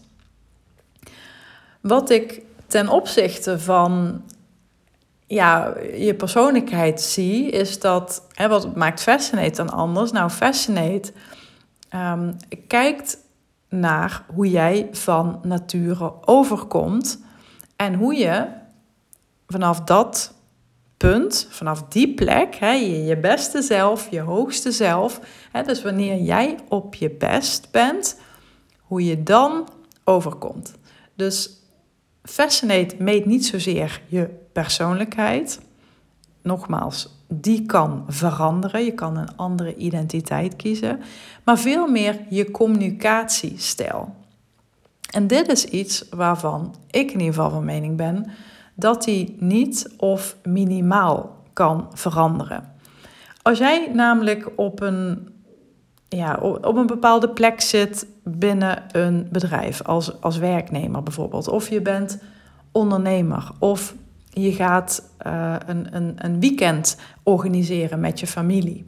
Wat 1.82 2.10
ik 2.10 2.42
ten 2.68 2.88
opzichte 2.88 3.60
van 3.60 4.24
ja, 5.28 5.74
je 5.98 6.16
persoonlijkheid 6.16 7.02
zie, 7.02 7.50
is 7.50 7.80
dat, 7.80 8.24
hè, 8.34 8.48
wat 8.48 8.76
maakt 8.76 9.02
Fascinate 9.02 9.56
dan 9.56 9.70
anders? 9.70 10.12
Nou, 10.12 10.30
Fascinate 10.30 11.12
um, 11.96 12.38
kijkt 12.68 13.18
naar 13.70 14.26
hoe 14.34 14.50
jij 14.50 14.88
van 14.92 15.40
nature 15.44 16.14
overkomt 16.26 17.20
en 17.76 17.94
hoe 17.94 18.16
je 18.16 18.48
vanaf 19.48 19.82
dat 19.82 20.34
punt, 20.98 21.48
vanaf 21.50 21.84
die 21.84 22.14
plek, 22.14 22.56
hè, 22.56 22.72
je, 22.72 23.04
je 23.04 23.18
beste 23.18 23.62
zelf, 23.62 24.10
je 24.12 24.20
hoogste 24.20 24.72
zelf, 24.72 25.20
hè, 25.52 25.64
dus 25.64 25.82
wanneer 25.82 26.18
jij 26.18 26.58
op 26.70 26.96
je 26.96 27.10
best 27.10 27.72
bent, 27.72 28.20
hoe 28.80 29.06
je 29.06 29.24
dan 29.24 29.70
overkomt. 30.04 30.74
Dus 31.16 31.59
Fascinate 32.24 32.96
meet 33.00 33.26
niet 33.26 33.46
zozeer 33.46 34.02
je 34.08 34.30
persoonlijkheid. 34.54 35.62
Nogmaals, 36.42 37.24
die 37.28 37.66
kan 37.66 38.04
veranderen. 38.08 38.86
Je 38.86 38.94
kan 38.94 39.18
een 39.18 39.36
andere 39.36 39.76
identiteit 39.76 40.56
kiezen. 40.56 41.02
Maar 41.44 41.60
veel 41.60 41.88
meer 41.88 42.20
je 42.30 42.52
communicatiestijl. 42.52 44.16
En 45.10 45.28
dit 45.28 45.52
is 45.52 45.66
iets 45.66 46.06
waarvan 46.10 46.76
ik 46.92 47.12
in 47.12 47.20
ieder 47.20 47.34
geval 47.34 47.50
van 47.50 47.66
mening 47.66 47.98
ben 47.98 48.32
dat 48.76 49.04
die 49.04 49.36
niet 49.40 49.94
of 49.98 50.38
minimaal 50.44 51.38
kan 51.54 51.88
veranderen. 51.94 52.74
Als 53.42 53.58
jij 53.58 53.90
namelijk 53.94 54.52
op 54.56 54.82
een, 54.82 55.30
ja, 56.10 56.38
op 56.42 56.76
een 56.76 56.88
bepaalde 56.88 57.30
plek 57.30 57.62
zit 57.62 58.08
binnen 58.38 58.84
een 58.92 59.28
bedrijf, 59.32 59.82
als, 59.82 60.22
als 60.22 60.38
werknemer 60.38 61.04
bijvoorbeeld, 61.04 61.48
of 61.48 61.70
je 61.70 61.82
bent 61.82 62.22
ondernemer, 62.72 63.52
of 63.60 63.96
je 64.30 64.54
gaat 64.54 65.10
uh, 65.28 65.56
een, 65.66 65.96
een, 65.96 66.14
een 66.16 66.40
weekend 66.40 66.98
organiseren 67.24 68.00
met 68.00 68.20
je 68.20 68.28
familie. 68.28 68.86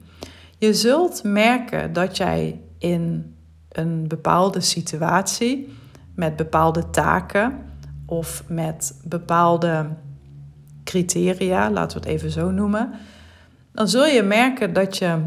Je 0.57 0.73
zult 0.73 1.23
merken 1.23 1.93
dat 1.93 2.17
jij 2.17 2.59
in 2.77 3.35
een 3.71 4.07
bepaalde 4.07 4.59
situatie 4.59 5.73
met 6.15 6.35
bepaalde 6.35 6.89
taken 6.89 7.57
of 8.05 8.43
met 8.47 8.99
bepaalde 9.03 9.89
criteria, 10.83 11.71
laten 11.71 12.01
we 12.01 12.07
het 12.07 12.17
even 12.17 12.31
zo 12.31 12.51
noemen, 12.51 12.91
dan 13.71 13.87
zul 13.87 14.05
je 14.05 14.23
merken 14.23 14.73
dat 14.73 14.97
je 14.97 15.19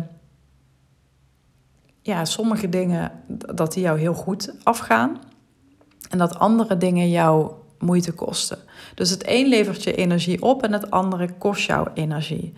ja, 2.04 2.24
sommige 2.24 2.68
dingen 2.68 3.12
dat 3.54 3.72
die 3.72 3.82
jou 3.82 3.98
heel 3.98 4.14
goed 4.14 4.54
afgaan 4.62 5.18
en 6.10 6.18
dat 6.18 6.38
andere 6.38 6.76
dingen 6.76 7.10
jou 7.10 7.52
moeite 7.78 8.12
kosten. 8.12 8.58
Dus 8.94 9.10
het 9.10 9.22
een 9.26 9.48
levert 9.48 9.82
je 9.82 9.94
energie 9.94 10.42
op 10.42 10.62
en 10.62 10.72
het 10.72 10.90
andere 10.90 11.28
kost 11.38 11.66
jou 11.66 11.88
energie. 11.94 12.52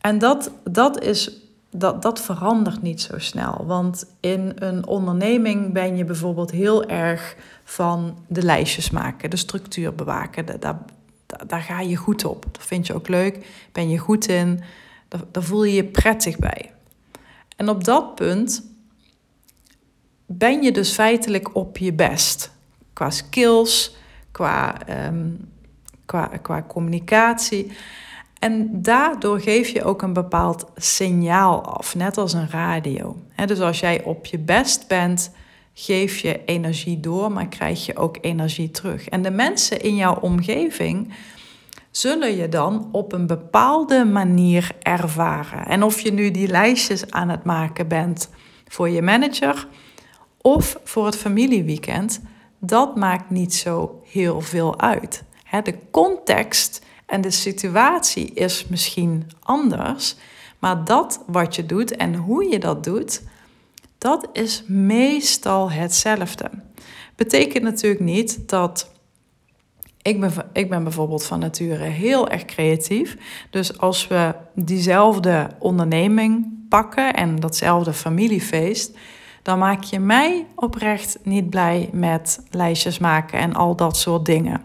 En 0.00 0.18
dat, 0.18 0.50
dat, 0.64 1.02
is, 1.02 1.30
dat, 1.70 2.02
dat 2.02 2.20
verandert 2.20 2.82
niet 2.82 3.00
zo 3.00 3.18
snel. 3.18 3.64
Want 3.66 4.06
in 4.20 4.52
een 4.54 4.86
onderneming 4.86 5.72
ben 5.72 5.96
je 5.96 6.04
bijvoorbeeld 6.04 6.50
heel 6.50 6.84
erg 6.84 7.36
van 7.64 8.18
de 8.28 8.42
lijstjes 8.42 8.90
maken, 8.90 9.30
de 9.30 9.36
structuur 9.36 9.94
bewaken. 9.94 10.46
Daar, 10.46 10.58
daar, 10.58 10.78
daar 11.46 11.62
ga 11.62 11.80
je 11.80 11.96
goed 11.96 12.24
op. 12.24 12.46
Dat 12.52 12.66
vind 12.66 12.86
je 12.86 12.94
ook 12.94 13.08
leuk. 13.08 13.68
Ben 13.72 13.88
je 13.88 13.98
goed 13.98 14.28
in. 14.28 14.60
Daar 15.08 15.42
voel 15.42 15.64
je 15.64 15.74
je 15.74 15.84
prettig 15.84 16.38
bij. 16.38 16.72
En 17.60 17.68
op 17.68 17.84
dat 17.84 18.14
punt 18.14 18.69
ben 20.32 20.62
je 20.62 20.72
dus 20.72 20.92
feitelijk 20.92 21.54
op 21.56 21.78
je 21.78 21.92
best. 21.92 22.50
Qua 22.92 23.10
skills, 23.10 23.96
qua, 24.30 24.74
um, 25.06 25.48
qua, 26.06 26.26
qua 26.42 26.64
communicatie. 26.68 27.72
En 28.38 28.82
daardoor 28.82 29.40
geef 29.40 29.68
je 29.68 29.84
ook 29.84 30.02
een 30.02 30.12
bepaald 30.12 30.66
signaal 30.76 31.62
af, 31.64 31.94
net 31.94 32.18
als 32.18 32.32
een 32.32 32.50
radio. 32.50 33.16
dus 33.46 33.60
als 33.60 33.80
jij 33.80 34.02
op 34.02 34.26
je 34.26 34.38
best 34.38 34.88
bent, 34.88 35.30
geef 35.74 36.18
je 36.18 36.44
energie 36.44 37.00
door, 37.00 37.32
maar 37.32 37.48
krijg 37.48 37.86
je 37.86 37.96
ook 37.96 38.18
energie 38.20 38.70
terug. 38.70 39.08
En 39.08 39.22
de 39.22 39.30
mensen 39.30 39.80
in 39.80 39.96
jouw 39.96 40.14
omgeving 40.14 41.14
zullen 41.90 42.36
je 42.36 42.48
dan 42.48 42.88
op 42.92 43.12
een 43.12 43.26
bepaalde 43.26 44.04
manier 44.04 44.70
ervaren. 44.82 45.66
En 45.66 45.82
of 45.82 46.00
je 46.00 46.12
nu 46.12 46.30
die 46.30 46.48
lijstjes 46.48 47.10
aan 47.10 47.28
het 47.28 47.44
maken 47.44 47.88
bent 47.88 48.30
voor 48.68 48.88
je 48.88 49.02
manager 49.02 49.66
of 50.40 50.80
voor 50.84 51.06
het 51.06 51.16
familieweekend, 51.16 52.20
dat 52.58 52.96
maakt 52.96 53.30
niet 53.30 53.54
zo 53.54 54.02
heel 54.04 54.40
veel 54.40 54.80
uit. 54.80 55.22
De 55.62 55.74
context 55.90 56.84
en 57.06 57.20
de 57.20 57.30
situatie 57.30 58.30
is 58.34 58.66
misschien 58.66 59.30
anders, 59.40 60.16
maar 60.58 60.84
dat 60.84 61.22
wat 61.26 61.54
je 61.54 61.66
doet 61.66 61.96
en 61.96 62.14
hoe 62.14 62.48
je 62.48 62.58
dat 62.58 62.84
doet, 62.84 63.22
dat 63.98 64.28
is 64.32 64.64
meestal 64.66 65.70
hetzelfde. 65.70 66.50
Betekent 67.16 67.64
natuurlijk 67.64 68.02
niet 68.02 68.48
dat. 68.48 68.92
Ik 70.02 70.20
ben, 70.20 70.32
ik 70.52 70.68
ben 70.68 70.82
bijvoorbeeld 70.82 71.24
van 71.24 71.38
nature 71.38 71.84
heel 71.84 72.28
erg 72.28 72.44
creatief. 72.44 73.16
Dus 73.50 73.78
als 73.78 74.08
we 74.08 74.34
diezelfde 74.54 75.50
onderneming 75.58 76.46
pakken 76.68 77.14
en 77.14 77.36
datzelfde 77.36 77.92
familiefeest, 77.92 78.96
dan 79.42 79.58
maak 79.58 79.82
je 79.82 79.98
mij 79.98 80.46
oprecht 80.54 81.18
niet 81.22 81.50
blij 81.50 81.90
met 81.92 82.42
lijstjes 82.50 82.98
maken 82.98 83.38
en 83.38 83.54
al 83.54 83.76
dat 83.76 83.96
soort 83.96 84.24
dingen. 84.24 84.60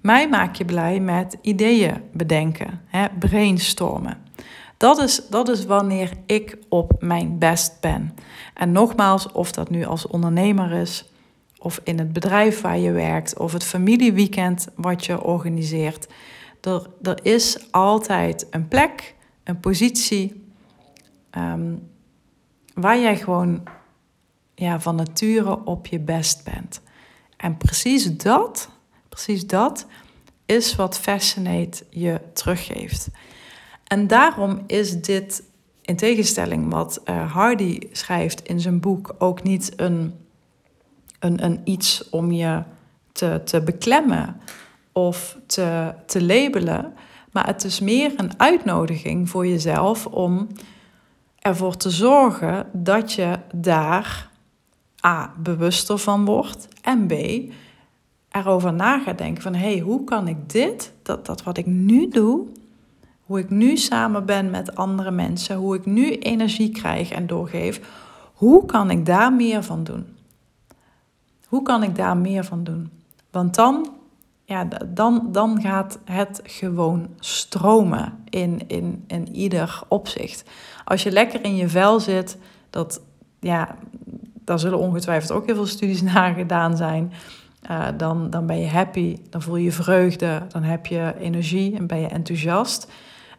Mij 0.00 0.28
maak 0.28 0.54
je 0.54 0.64
blij 0.64 1.00
met 1.00 1.38
ideeën 1.42 2.02
bedenken, 2.12 2.80
hè, 2.86 3.06
brainstormen. 3.18 4.18
Dat 4.76 4.98
is, 4.98 5.22
dat 5.28 5.48
is 5.48 5.66
wanneer 5.66 6.12
ik 6.26 6.56
op 6.68 6.92
mijn 6.98 7.38
best 7.38 7.80
ben. 7.80 8.14
En 8.54 8.72
nogmaals, 8.72 9.32
of 9.32 9.52
dat 9.52 9.70
nu 9.70 9.84
als 9.84 10.06
ondernemer 10.06 10.72
is, 10.72 11.10
of 11.58 11.80
in 11.84 11.98
het 11.98 12.12
bedrijf 12.12 12.60
waar 12.60 12.78
je 12.78 12.92
werkt, 12.92 13.38
of 13.38 13.52
het 13.52 13.64
familieweekend 13.64 14.68
wat 14.74 15.06
je 15.06 15.22
organiseert. 15.22 16.08
Er, 16.60 16.86
er 17.02 17.18
is 17.22 17.66
altijd 17.70 18.46
een 18.50 18.68
plek, 18.68 19.14
een 19.44 19.60
positie, 19.60 20.44
ehm, 21.30 21.72
waar 22.74 23.00
jij 23.00 23.16
gewoon 23.16 23.62
ja, 24.54 24.80
van 24.80 24.94
nature 24.94 25.64
op 25.64 25.86
je 25.86 25.98
best 25.98 26.44
bent. 26.44 26.80
En 27.36 27.56
precies 27.56 28.16
dat, 28.16 28.68
precies 29.08 29.46
dat 29.46 29.86
is 30.46 30.76
wat 30.76 30.98
Fascinate 30.98 31.84
je 31.90 32.20
teruggeeft. 32.32 33.08
En 33.84 34.06
daarom 34.06 34.62
is 34.66 35.02
dit, 35.02 35.42
in 35.82 35.96
tegenstelling 35.96 36.72
wat 36.72 37.00
uh, 37.04 37.32
Hardy 37.32 37.78
schrijft 37.92 38.42
in 38.42 38.60
zijn 38.60 38.80
boek, 38.80 39.14
ook 39.18 39.42
niet 39.42 39.72
een, 39.76 40.14
een, 41.18 41.44
een 41.44 41.60
iets 41.64 42.08
om 42.08 42.32
je 42.32 42.62
te, 43.12 43.40
te 43.44 43.62
beklemmen 43.62 44.40
of 44.92 45.38
te, 45.46 45.94
te 46.06 46.24
labelen. 46.24 46.94
Maar 47.32 47.46
het 47.46 47.64
is 47.64 47.80
meer 47.80 48.12
een 48.16 48.40
uitnodiging 48.40 49.28
voor 49.28 49.46
jezelf 49.46 50.06
om 50.06 50.48
ervoor 51.40 51.76
te 51.76 51.90
zorgen 51.90 52.66
dat 52.72 53.12
je 53.12 53.38
daar 53.54 54.30
A. 55.06 55.34
bewuster 55.38 55.98
van 55.98 56.24
wordt 56.24 56.68
en 56.82 57.06
B. 57.06 57.12
erover 58.30 58.72
na 58.72 58.98
gaat 58.98 59.18
denken 59.18 59.42
van 59.42 59.54
hé, 59.54 59.72
hey, 59.72 59.78
hoe 59.78 60.04
kan 60.04 60.28
ik 60.28 60.50
dit, 60.50 60.92
dat, 61.02 61.26
dat 61.26 61.42
wat 61.42 61.56
ik 61.56 61.66
nu 61.66 62.08
doe, 62.08 62.46
hoe 63.20 63.38
ik 63.38 63.50
nu 63.50 63.76
samen 63.76 64.26
ben 64.26 64.50
met 64.50 64.76
andere 64.76 65.10
mensen, 65.10 65.56
hoe 65.56 65.76
ik 65.76 65.86
nu 65.86 66.18
energie 66.18 66.70
krijg 66.70 67.10
en 67.10 67.26
doorgeef, 67.26 67.80
hoe 68.34 68.66
kan 68.66 68.90
ik 68.90 69.06
daar 69.06 69.32
meer 69.32 69.62
van 69.62 69.84
doen? 69.84 70.06
Hoe 71.46 71.62
kan 71.62 71.82
ik 71.82 71.96
daar 71.96 72.16
meer 72.16 72.44
van 72.44 72.64
doen? 72.64 72.90
Want 73.30 73.54
dan, 73.54 73.92
ja, 74.50 74.68
dan, 74.86 75.28
dan 75.32 75.60
gaat 75.60 75.98
het 76.04 76.40
gewoon 76.44 77.08
stromen 77.18 78.12
in, 78.28 78.60
in, 78.66 79.04
in 79.06 79.34
ieder 79.34 79.82
opzicht. 79.88 80.44
Als 80.84 81.02
je 81.02 81.10
lekker 81.10 81.44
in 81.44 81.56
je 81.56 81.68
vel 81.68 82.00
zit, 82.00 82.38
dat, 82.70 83.00
ja, 83.40 83.76
daar 84.44 84.58
zullen 84.58 84.78
ongetwijfeld 84.78 85.32
ook 85.32 85.46
heel 85.46 85.54
veel 85.54 85.66
studies 85.66 86.02
naar 86.12 86.34
gedaan 86.34 86.76
zijn. 86.76 87.12
Uh, 87.70 87.86
dan, 87.96 88.30
dan 88.30 88.46
ben 88.46 88.58
je 88.58 88.68
happy, 88.68 89.16
dan 89.28 89.42
voel 89.42 89.56
je 89.56 89.72
vreugde, 89.72 90.42
dan 90.48 90.62
heb 90.62 90.86
je 90.86 91.14
energie 91.18 91.76
en 91.76 91.86
ben 91.86 92.00
je 92.00 92.06
enthousiast. 92.06 92.92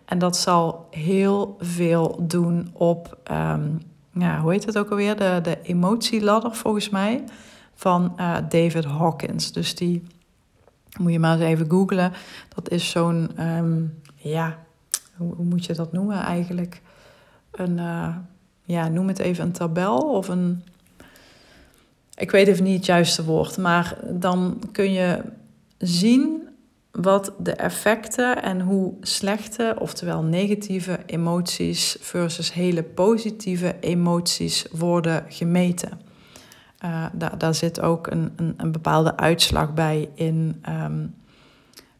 En 0.05 0.19
dat 0.19 0.37
zal 0.37 0.87
heel 0.89 1.55
veel 1.59 2.19
doen 2.21 2.69
op, 2.73 3.17
um, 3.31 3.81
ja, 4.13 4.39
hoe 4.39 4.51
heet 4.51 4.65
het 4.65 4.77
ook 4.77 4.89
alweer? 4.89 5.15
De, 5.15 5.39
de 5.43 5.57
emotieladder 5.61 6.55
volgens 6.55 6.89
mij 6.89 7.23
van 7.75 8.13
uh, 8.19 8.37
David 8.49 8.85
Hawkins. 8.85 9.51
Dus 9.51 9.75
die 9.75 10.03
moet 10.99 11.11
je 11.11 11.19
maar 11.19 11.33
eens 11.33 11.49
even 11.49 11.69
googlen. 11.69 12.13
Dat 12.55 12.69
is 12.69 12.89
zo'n, 12.89 13.47
um, 13.57 14.01
ja, 14.15 14.57
hoe, 15.15 15.35
hoe, 15.35 15.45
moet 15.45 15.65
je 15.65 15.73
dat 15.73 15.91
noemen 15.91 16.19
eigenlijk? 16.19 16.81
Een, 17.51 17.77
uh, 17.77 18.15
ja, 18.63 18.87
noem 18.87 19.07
het 19.07 19.19
even 19.19 19.43
een 19.43 19.51
tabel 19.51 19.97
of 19.97 20.27
een, 20.27 20.63
ik 22.15 22.31
weet 22.31 22.47
even 22.47 22.63
niet 22.63 22.77
het 22.77 22.85
juiste 22.85 23.25
woord, 23.25 23.57
maar 23.57 23.97
dan 24.09 24.61
kun 24.71 24.91
je 24.91 25.21
zien 25.77 26.49
wat 26.91 27.33
de 27.39 27.51
effecten 27.51 28.43
en 28.43 28.61
hoe 28.61 28.93
slechte, 29.01 29.75
oftewel 29.79 30.23
negatieve 30.23 30.99
emoties 31.05 31.97
versus 31.99 32.53
hele 32.53 32.83
positieve 32.83 33.75
emoties 33.79 34.65
worden 34.71 35.25
gemeten. 35.27 36.10
Uh, 36.85 37.05
daar, 37.37 37.55
zit 37.55 37.81
ook 37.81 38.07
een, 38.07 38.33
een, 38.35 38.53
een, 38.57 38.71
bepaalde 38.71 39.17
uitslag 39.17 39.73
bij 39.73 40.09
in, 40.13 40.63
um, 40.69 41.15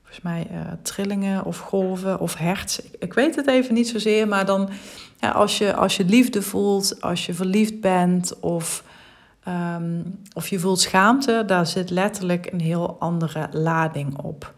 volgens 0.01 0.21
mij, 0.21 0.47
uh, 0.51 0.57
trillingen 0.81 1.45
of 1.45 1.57
golven 1.57 2.19
of 2.19 2.35
hertz. 2.35 2.79
Ik, 2.99 3.13
weet 3.13 3.35
het 3.35 3.47
even 3.47 3.73
niet 3.73 3.87
zozeer, 3.87 4.27
maar 4.27 4.45
dan 4.45 4.69
ja, 5.19 5.29
als, 5.29 5.57
je, 5.57 5.73
als 5.73 5.97
je 5.97 6.05
liefde 6.05 6.41
voelt, 6.41 7.01
als 7.01 7.25
je 7.25 7.33
verliefd 7.33 7.81
bent 7.81 8.39
of, 8.39 8.83
um, 9.47 10.19
of 10.33 10.47
je 10.47 10.59
voelt 10.59 10.79
schaamte, 10.79 11.43
daar 11.45 11.67
zit 11.67 11.89
letterlijk 11.89 12.51
een 12.51 12.61
heel 12.61 12.95
andere 12.99 13.47
lading 13.51 14.17
op. 14.17 14.53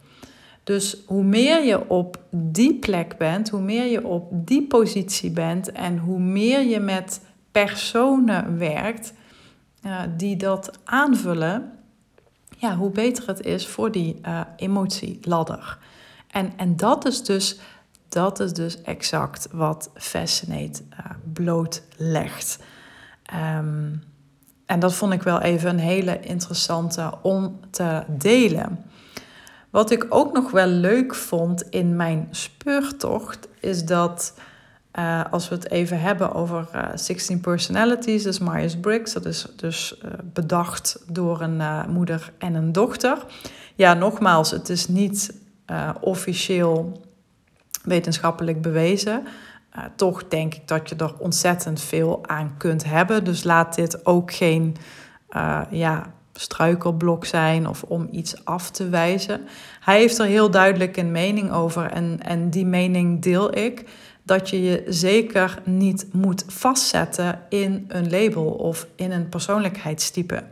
Dus 0.64 0.98
hoe 1.06 1.24
meer 1.24 1.64
je 1.64 1.90
op 1.90 2.20
die 2.30 2.80
plek 2.80 3.18
bent, 3.18 3.50
hoe 3.50 3.62
meer 3.62 3.86
je 3.86 4.08
op 4.08 4.28
die 4.32 4.68
positie 4.68 5.32
bent 5.32 5.72
en 5.72 5.98
hoe 5.98 6.20
meer 6.20 6.62
je 6.62 6.80
met 6.80 7.22
personen 7.52 8.58
werkt 8.58 9.14
die 10.18 10.36
dat 10.38 10.80
aanvullen, 10.84 11.72
ja, 12.58 12.76
hoe 12.76 12.90
beter 12.90 13.28
het 13.28 13.42
is 13.42 13.68
voor 13.68 13.92
die 13.92 14.20
uh, 14.26 14.42
emotieladder. 14.56 15.78
En, 16.28 16.54
en 16.58 16.76
dat 16.76 17.06
is 17.06 17.24
dus 17.24 17.60
dat 18.10 18.40
is 18.40 18.54
dus 18.54 18.82
exact 18.82 19.48
wat 19.52 19.90
Fascinate 19.94 20.82
uh, 20.92 21.06
blootlegt. 21.34 22.60
Um, 23.58 24.04
en 24.66 24.80
dat 24.80 24.94
vond 24.94 25.14
ik 25.14 25.22
wel 25.24 25.42
even 25.42 25.70
een 25.70 25.80
hele 25.80 26.20
interessante 26.20 27.14
om 27.22 27.60
te 27.70 28.04
delen. 28.08 28.86
Wat 29.70 29.92
ik 29.92 30.06
ook 30.10 30.34
nog 30.34 30.52
wel 30.52 30.68
leuk 30.68 31.16
vond 31.16 31.70
in 31.70 31.96
mijn 31.96 32.28
speurtocht, 32.32 33.48
is 33.60 33.86
dat 33.86 34.34
uh, 35.00 35.22
als 35.32 35.50
we 35.50 35.56
het 35.56 35.72
even 35.72 36.00
hebben 36.00 36.34
over 36.34 36.68
uh, 36.76 36.82
eh, 36.84 36.90
16 36.96 37.42
personalities, 37.42 38.24
dus 38.24 38.40
Myers-Briggs, 38.40 39.14
dat 39.14 39.26
is 39.26 39.48
dus 39.56 39.96
uh, 40.06 40.12
bedacht 40.24 41.04
door 41.08 41.42
een 41.42 41.92
moeder 41.92 42.32
en 42.38 42.54
een 42.54 42.72
dochter. 42.72 43.18
Ja, 43.76 43.94
nogmaals, 43.94 44.52
het 44.52 44.70
is 44.70 44.88
niet 44.88 45.42
officieel 46.00 47.02
wetenschappelijk 47.84 48.62
bewezen. 48.62 49.24
toch 49.96 50.28
denk 50.28 50.54
ik 50.54 50.68
dat 50.68 50.90
je 50.90 50.96
er 50.96 51.14
ontzettend 51.18 51.82
veel 51.82 52.28
aan 52.28 52.56
kunt 52.58 52.84
hebben. 52.84 53.24
Dus 53.24 53.44
laat 53.44 53.76
dit 53.76 54.06
ook 54.06 54.34
geen 54.34 54.76
ja, 55.70 56.14
struikelblok 56.34 57.26
zijn 57.26 57.68
of 57.68 57.84
om 57.84 58.08
iets 58.12 58.46
af 58.46 58.70
te 58.70 58.90
wijzen. 58.90 59.48
Hij 59.80 59.98
heeft 59.98 60.18
er 60.18 60.26
heel 60.26 60.52
duidelijk 60.52 60.98
een 60.98 61.12
mening 61.12 61.52
over 61.52 61.92
en, 61.92 62.20
en 62.22 62.50
die 62.50 62.66
mening 62.66 63.22
deel 63.22 63.58
ik. 63.58 63.86
Dat 64.24 64.50
je 64.50 64.64
je 64.64 64.84
zeker 64.88 65.62
niet 65.64 66.08
moet 66.12 66.44
vastzetten 66.48 67.40
in 67.50 67.86
een 67.88 68.10
label 68.10 68.46
of 68.46 68.88
in 68.96 69.12
een 69.12 69.30
persoonlijkheidstype. 69.30 70.44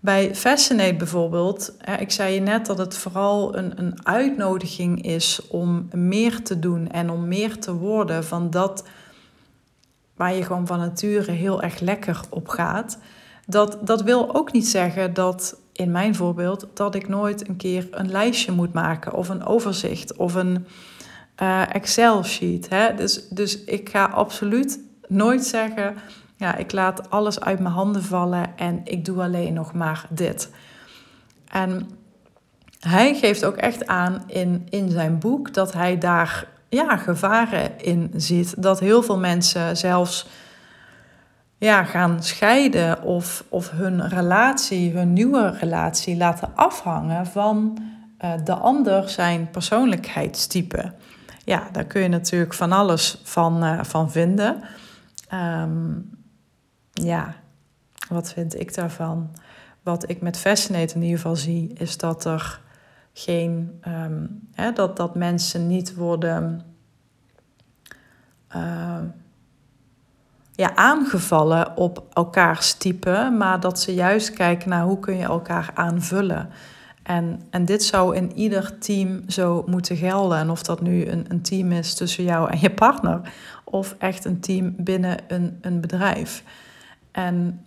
Bij 0.00 0.34
Fascinate 0.34 0.94
bijvoorbeeld, 0.94 1.76
ik 1.98 2.10
zei 2.10 2.34
je 2.34 2.40
net 2.40 2.66
dat 2.66 2.78
het 2.78 2.96
vooral 2.96 3.56
een, 3.56 3.78
een 3.78 4.06
uitnodiging 4.06 5.04
is 5.04 5.40
om 5.48 5.88
meer 5.92 6.42
te 6.42 6.58
doen 6.58 6.90
en 6.90 7.10
om 7.10 7.28
meer 7.28 7.58
te 7.58 7.74
worden 7.74 8.24
van 8.24 8.50
dat 8.50 8.84
waar 10.16 10.34
je 10.34 10.44
gewoon 10.44 10.66
van 10.66 10.78
nature 10.78 11.32
heel 11.32 11.62
erg 11.62 11.80
lekker 11.80 12.20
op 12.28 12.48
gaat. 12.48 12.98
Dat, 13.46 13.78
dat 13.82 14.02
wil 14.02 14.34
ook 14.34 14.52
niet 14.52 14.66
zeggen 14.66 15.14
dat, 15.14 15.56
in 15.72 15.90
mijn 15.90 16.14
voorbeeld, 16.14 16.66
dat 16.74 16.94
ik 16.94 17.08
nooit 17.08 17.48
een 17.48 17.56
keer 17.56 17.88
een 17.90 18.10
lijstje 18.10 18.52
moet 18.52 18.72
maken 18.72 19.12
of 19.12 19.28
een 19.28 19.44
overzicht 19.44 20.16
of 20.16 20.34
een 20.34 20.66
uh, 21.42 21.74
Excel-sheet. 21.74 22.68
Dus, 22.96 23.28
dus 23.28 23.64
ik 23.64 23.88
ga 23.88 24.04
absoluut 24.04 24.80
nooit 25.08 25.44
zeggen, 25.44 25.94
ja, 26.36 26.56
ik 26.56 26.72
laat 26.72 27.10
alles 27.10 27.40
uit 27.40 27.58
mijn 27.58 27.74
handen 27.74 28.02
vallen 28.02 28.56
en 28.56 28.80
ik 28.84 29.04
doe 29.04 29.22
alleen 29.22 29.52
nog 29.52 29.72
maar 29.72 30.06
dit. 30.10 30.50
En 31.48 31.90
hij 32.80 33.14
geeft 33.14 33.44
ook 33.44 33.56
echt 33.56 33.86
aan 33.86 34.22
in, 34.26 34.66
in 34.70 34.90
zijn 34.90 35.18
boek 35.18 35.54
dat 35.54 35.72
hij 35.72 35.98
daar 35.98 36.46
ja, 36.68 36.96
gevaren 36.96 37.80
in 37.80 38.10
ziet. 38.16 38.62
Dat 38.62 38.80
heel 38.80 39.02
veel 39.02 39.18
mensen 39.18 39.76
zelfs 39.76 40.26
ja, 41.58 41.84
gaan 41.84 42.22
scheiden 42.22 43.02
of, 43.02 43.44
of 43.48 43.70
hun 43.70 44.08
relatie, 44.08 44.92
hun 44.92 45.12
nieuwe 45.12 45.50
relatie 45.50 46.16
laten 46.16 46.52
afhangen 46.54 47.26
van 47.26 47.78
uh, 48.24 48.30
de 48.44 48.54
ander 48.54 49.08
zijn 49.08 49.50
persoonlijkheidstype. 49.50 50.92
Ja, 51.44 51.68
daar 51.72 51.84
kun 51.84 52.02
je 52.02 52.08
natuurlijk 52.08 52.54
van 52.54 52.72
alles 52.72 53.20
van, 53.22 53.64
uh, 53.64 53.84
van 53.84 54.10
vinden. 54.10 54.62
Um, 55.34 56.10
ja, 56.92 57.34
wat 58.08 58.32
vind 58.32 58.60
ik 58.60 58.74
daarvan? 58.74 59.30
Wat 59.82 60.10
ik 60.10 60.20
met 60.20 60.38
Fascinate 60.38 60.94
in 60.94 61.02
ieder 61.02 61.16
geval 61.16 61.36
zie, 61.36 61.72
is 61.72 61.96
dat 61.96 62.24
er 62.24 62.60
geen, 63.12 63.80
um, 63.88 64.48
hè, 64.52 64.72
dat, 64.72 64.96
dat 64.96 65.14
mensen 65.14 65.66
niet 65.66 65.94
worden. 65.94 66.62
Uh, 68.56 68.98
ja, 70.54 70.74
aangevallen 70.74 71.76
op 71.76 72.06
elkaars 72.12 72.74
type, 72.74 73.34
maar 73.38 73.60
dat 73.60 73.80
ze 73.80 73.94
juist 73.94 74.30
kijken 74.30 74.68
naar 74.68 74.84
hoe 74.84 74.98
kun 74.98 75.16
je 75.16 75.24
elkaar 75.24 75.70
aanvullen. 75.74 76.50
En, 77.02 77.40
en 77.50 77.64
dit 77.64 77.82
zou 77.82 78.16
in 78.16 78.36
ieder 78.36 78.78
team 78.78 79.22
zo 79.28 79.64
moeten 79.66 79.96
gelden. 79.96 80.38
En 80.38 80.50
of 80.50 80.62
dat 80.62 80.80
nu 80.80 81.06
een, 81.06 81.24
een 81.28 81.42
team 81.42 81.72
is 81.72 81.94
tussen 81.94 82.24
jou 82.24 82.50
en 82.50 82.60
je 82.60 82.70
partner, 82.70 83.20
of 83.64 83.94
echt 83.98 84.24
een 84.24 84.40
team 84.40 84.74
binnen 84.76 85.18
een, 85.28 85.58
een 85.60 85.80
bedrijf. 85.80 86.44
En 87.10 87.64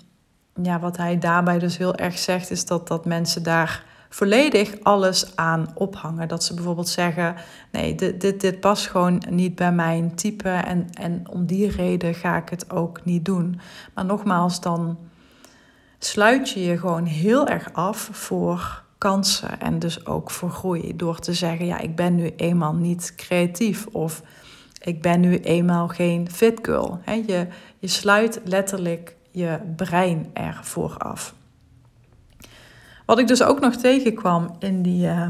ja, 0.64 0.80
wat 0.80 0.98
hij 0.98 1.18
daarbij 1.18 1.60
dus 1.60 1.78
heel 1.78 1.96
erg 1.96 2.18
zegt, 2.18 2.52
is 2.52 2.66
dat, 2.66 2.88
dat 2.88 3.06
mensen 3.06 3.44
daar 3.44 3.84
volledig 4.10 4.76
alles 4.84 5.36
aan 5.36 5.72
ophangen. 5.74 6.28
Dat 6.28 6.44
ze 6.44 6.54
bijvoorbeeld 6.54 6.90
zeggen: 6.90 7.36
nee, 7.72 7.96
dit, 7.96 8.22
dit, 8.22 8.42
dit 8.42 8.60
past 8.60 8.88
gewoon 8.88 9.24
niet 9.30 9.56
bij 9.56 9.72
mijn 9.72 10.16
type 10.16 10.50
en, 10.50 10.88
en 10.94 11.24
om 11.30 11.46
die 11.46 11.72
reden 11.72 12.14
ga 12.14 12.38
ik 12.38 12.50
het 12.50 12.72
ook 12.72 13.06
niet 13.06 13.26
doen. 13.26 13.60
Maar 13.94 14.06
nogmaals, 14.06 14.62
dan 14.62 14.98
sluit 16.00 16.50
je 16.50 16.64
je 16.64 16.78
gewoon 16.78 17.06
heel 17.06 17.48
erg 17.48 17.74
af 17.74 18.10
voor 18.12 18.84
kansen 19.06 19.60
en 19.60 19.80
dus 19.80 20.06
ook 20.06 20.32
voor 20.32 20.50
groei. 20.50 20.96
Door 20.96 21.20
te 21.20 21.34
zeggen: 21.34 21.66
ja, 21.66 21.80
ik 21.80 21.96
ben 21.96 22.16
nu 22.16 22.34
eenmaal 22.36 22.74
niet 22.74 23.14
creatief 23.16 23.88
of 23.88 24.22
ik 24.82 25.02
ben 25.02 25.20
nu 25.20 25.40
eenmaal 25.40 25.88
geen 25.88 26.32
fit 26.32 26.60
girl. 26.62 27.00
je, 27.26 27.48
je 27.80 27.88
sluit 27.88 28.42
letterlijk 28.44 29.16
je 29.32 29.60
brein 29.76 30.30
ervoor 30.34 30.98
af. 30.98 31.36
Wat 33.06 33.20
ik 33.20 33.28
dus 33.28 33.44
ook 33.44 33.60
nog 33.60 33.76
tegenkwam 33.76 34.56
in, 34.60 34.82
die, 34.82 35.08
uh, 35.08 35.28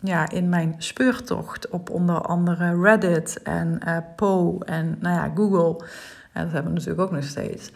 ja, 0.00 0.30
in 0.30 0.48
mijn 0.48 0.74
speurtocht 0.78 1.68
op 1.68 1.90
onder 1.90 2.20
andere 2.20 2.82
Reddit 2.82 3.42
en 3.42 3.80
uh, 3.86 3.96
Poe 4.16 4.64
en 4.64 4.96
nou 5.00 5.14
ja, 5.14 5.32
Google, 5.34 5.86
en 6.32 6.44
dat 6.44 6.52
hebben 6.52 6.72
we 6.72 6.78
natuurlijk 6.78 7.00
ook 7.00 7.12
nog 7.12 7.24
steeds, 7.24 7.70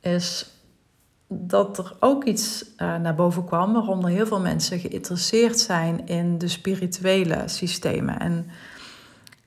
is 0.00 0.57
dat 1.28 1.78
er 1.78 1.96
ook 2.00 2.24
iets 2.24 2.64
uh, 2.76 2.96
naar 2.96 3.14
boven 3.14 3.44
kwam 3.44 3.72
waaronder 3.72 4.10
heel 4.10 4.26
veel 4.26 4.40
mensen 4.40 4.78
geïnteresseerd 4.78 5.58
zijn 5.58 6.06
in 6.06 6.38
de 6.38 6.48
spirituele 6.48 7.42
systemen. 7.46 8.18
En 8.18 8.50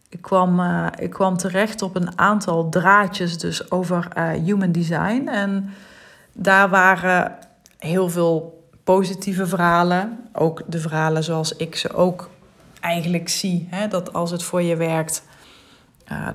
ik 0.10 0.22
kwam, 0.22 0.60
uh, 0.60 0.88
ik 0.98 1.10
kwam 1.10 1.38
terecht 1.38 1.82
op 1.82 1.96
een 1.96 2.18
aantal 2.18 2.70
draadjes 2.70 3.38
dus 3.38 3.72
over 3.72 4.08
uh, 4.18 4.30
human 4.30 4.72
design. 4.72 5.28
En 5.28 5.70
daar 6.34 6.70
waren 6.70 7.38
heel 7.78 8.10
veel 8.10 8.66
positieve 8.84 9.48
verhalen. 9.48 10.20
Ook 10.34 10.62
de 10.68 10.80
verhalen 10.80 11.24
zoals 11.24 11.56
ik 11.56 11.76
ze 11.76 11.94
ook 11.94 12.30
eigenlijk 12.80 13.30
zie. 13.30 13.68
Hè? 13.70 13.88
Dat 13.88 14.14
als 14.14 14.32
het 14.32 14.44
voor 14.44 14.62
je 14.62 14.76
werkt, 14.76 15.24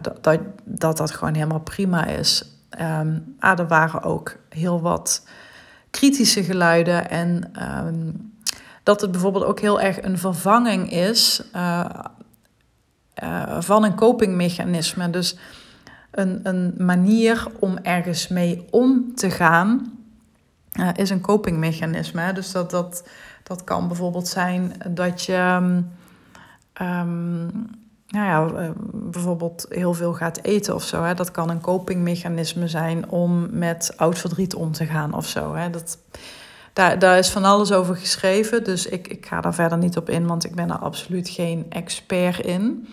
dat, 0.00 0.24
dat, 0.24 0.40
dat, 0.64 0.96
dat 0.96 1.10
gewoon 1.10 1.34
helemaal 1.34 1.60
prima 1.60 2.06
is. 2.06 2.55
Um, 2.80 3.34
ah, 3.38 3.58
er 3.58 3.68
waren 3.68 4.02
ook 4.02 4.36
heel 4.48 4.80
wat 4.80 5.26
kritische 5.90 6.44
geluiden. 6.44 7.10
En 7.10 7.52
um, 7.86 8.34
dat 8.82 9.00
het 9.00 9.10
bijvoorbeeld 9.10 9.44
ook 9.44 9.60
heel 9.60 9.80
erg 9.80 10.02
een 10.02 10.18
vervanging 10.18 10.92
is 10.92 11.42
uh, 11.54 11.84
uh, 13.22 13.60
van 13.60 13.84
een 13.84 13.94
copingmechanisme. 13.94 15.10
Dus 15.10 15.36
een, 16.10 16.40
een 16.42 16.74
manier 16.78 17.46
om 17.58 17.78
ergens 17.82 18.28
mee 18.28 18.66
om 18.70 19.14
te 19.14 19.30
gaan 19.30 19.98
uh, 20.72 20.88
is 20.94 21.10
een 21.10 21.20
copingmechanisme. 21.20 22.32
Dus 22.32 22.52
dat, 22.52 22.70
dat, 22.70 23.08
dat 23.42 23.64
kan 23.64 23.88
bijvoorbeeld 23.88 24.28
zijn 24.28 24.72
dat 24.88 25.22
je 25.22 25.72
um, 26.82 27.70
nou 28.08 28.26
ja, 28.26 28.60
eh, 28.62 28.70
bijvoorbeeld 28.92 29.66
heel 29.68 29.94
veel 29.94 30.12
gaat 30.12 30.38
eten 30.42 30.74
of 30.74 30.82
zo. 30.82 31.02
Hè. 31.02 31.14
Dat 31.14 31.30
kan 31.30 31.50
een 31.50 31.60
copingmechanisme 31.60 32.68
zijn 32.68 33.10
om 33.10 33.48
met 33.50 33.92
oud 33.96 34.18
verdriet 34.18 34.54
om 34.54 34.72
te 34.72 34.86
gaan 34.86 35.14
of 35.14 35.26
zo. 35.26 35.54
Hè. 35.54 35.70
Dat, 35.70 35.98
daar, 36.72 36.98
daar 36.98 37.18
is 37.18 37.28
van 37.28 37.44
alles 37.44 37.72
over 37.72 37.96
geschreven, 37.96 38.64
dus 38.64 38.86
ik, 38.86 39.08
ik 39.08 39.26
ga 39.26 39.40
daar 39.40 39.54
verder 39.54 39.78
niet 39.78 39.96
op 39.96 40.10
in, 40.10 40.26
want 40.26 40.44
ik 40.44 40.54
ben 40.54 40.70
er 40.70 40.78
absoluut 40.78 41.28
geen 41.28 41.66
expert 41.68 42.38
in. 42.38 42.88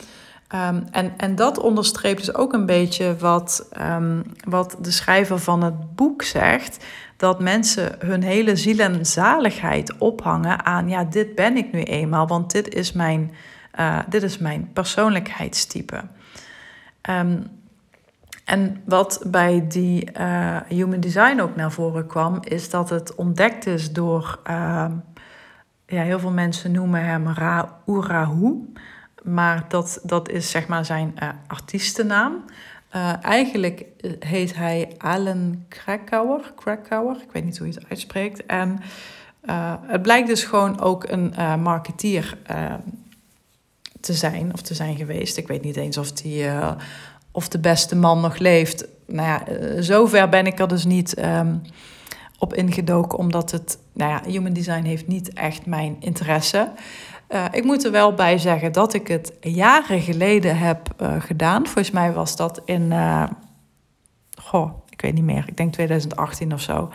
Ehm, 0.47 0.82
en, 0.91 1.13
en 1.17 1.36
dat 1.36 1.58
onderstreept 1.60 2.26
dus 2.26 2.36
ook 2.36 2.54
een 2.54 2.65
beetje 2.65 3.15
wat, 3.17 3.67
ehm, 3.71 4.21
wat 4.47 4.78
de 4.82 4.91
schrijver 4.91 5.39
van 5.39 5.63
het 5.63 5.95
boek 5.95 6.21
zegt. 6.21 6.86
Dat 7.17 7.39
mensen 7.39 7.95
hun 7.99 8.23
hele 8.23 8.56
ziel 8.56 8.80
en 8.80 9.06
zaligheid 9.06 9.97
ophangen 9.97 10.65
aan, 10.65 10.89
ja, 10.89 11.04
dit 11.04 11.36
ben 11.36 11.58
ik 11.58 11.71
nu 11.71 11.84
eenmaal, 11.84 12.28
want 12.28 12.52
dit 12.52 12.73
is 12.73 12.91
mijn, 12.91 13.32
uh, 13.79 13.99
dit 14.09 14.23
is 14.23 14.38
mijn 14.38 14.69
persoonlijkheidstype. 14.73 16.01
Um, 17.09 17.62
en 18.45 18.81
wat 18.86 19.23
bij 19.27 19.65
die 19.67 20.09
uh, 20.19 20.57
human 20.67 20.99
design 20.99 21.39
ook 21.39 21.55
naar 21.55 21.71
voren 21.71 22.07
kwam, 22.07 22.39
is 22.43 22.69
dat 22.69 22.89
het 22.89 23.15
ontdekt 23.15 23.65
is 23.65 23.91
door, 23.91 24.39
uh, 24.49 24.86
ja, 25.86 26.01
heel 26.01 26.19
veel 26.19 26.31
mensen 26.31 26.71
noemen 26.71 27.05
hem 27.05 27.27
Ra. 27.27 27.79
Maar 29.23 29.65
dat, 29.67 29.99
dat 30.03 30.29
is 30.29 30.49
zeg 30.49 30.67
maar 30.67 30.86
zijn 30.86 31.15
uh, 31.23 31.29
artiestennaam. 31.47 32.43
Eigenlijk 33.21 33.86
heet 34.19 34.55
hij 34.55 34.95
Alan 34.97 35.65
Krakauer, 35.67 36.53
Krakauer, 36.55 37.15
ik 37.15 37.31
weet 37.31 37.45
niet 37.45 37.57
hoe 37.57 37.67
je 37.67 37.73
het 37.73 37.89
uitspreekt. 37.89 38.45
En 38.45 38.79
het 39.86 40.01
blijkt 40.01 40.27
dus 40.27 40.43
gewoon 40.43 40.81
ook 40.81 41.09
een 41.09 41.33
marketeer 41.62 42.38
te 44.03 44.13
zijn, 44.13 44.53
of 44.53 44.61
te 44.61 44.73
zijn 44.73 44.95
geweest. 44.95 45.37
Ik 45.37 45.47
weet 45.47 45.63
niet 45.63 45.75
eens 45.75 45.97
of, 45.97 46.11
die, 46.11 46.45
of 47.31 47.47
de 47.47 47.59
beste 47.59 47.95
man 47.95 48.21
nog 48.21 48.37
leeft. 48.37 48.87
Nou 49.07 49.27
ja, 49.27 49.43
zover 49.81 50.29
ben 50.29 50.45
ik 50.45 50.59
er 50.59 50.67
dus 50.67 50.85
niet 50.85 51.17
um, 51.17 51.61
op 52.39 52.53
ingedoken, 52.53 53.17
omdat 53.17 53.51
het, 53.51 53.77
nou 53.93 54.11
ja, 54.11 54.21
human 54.31 54.53
design 54.53 54.83
heeft 54.83 55.07
niet 55.07 55.33
echt 55.33 55.65
mijn 55.65 55.95
interesse. 55.99 56.71
Uh, 57.29 57.45
ik 57.51 57.63
moet 57.63 57.85
er 57.85 57.91
wel 57.91 58.13
bij 58.13 58.37
zeggen 58.37 58.71
dat 58.71 58.93
ik 58.93 59.07
het 59.07 59.33
jaren 59.41 60.01
geleden 60.01 60.57
heb 60.57 60.89
gedaan. 61.19 61.63
Volgens 61.63 61.91
mij 61.91 62.13
was 62.13 62.35
dat 62.35 62.61
in, 62.65 62.93
goh, 64.41 64.71
ik 64.89 65.01
weet 65.01 65.13
niet 65.13 65.23
meer, 65.23 65.43
ik 65.47 65.57
denk 65.57 65.73
2018 65.73 66.53
of 66.53 66.61
zo. 66.61 66.89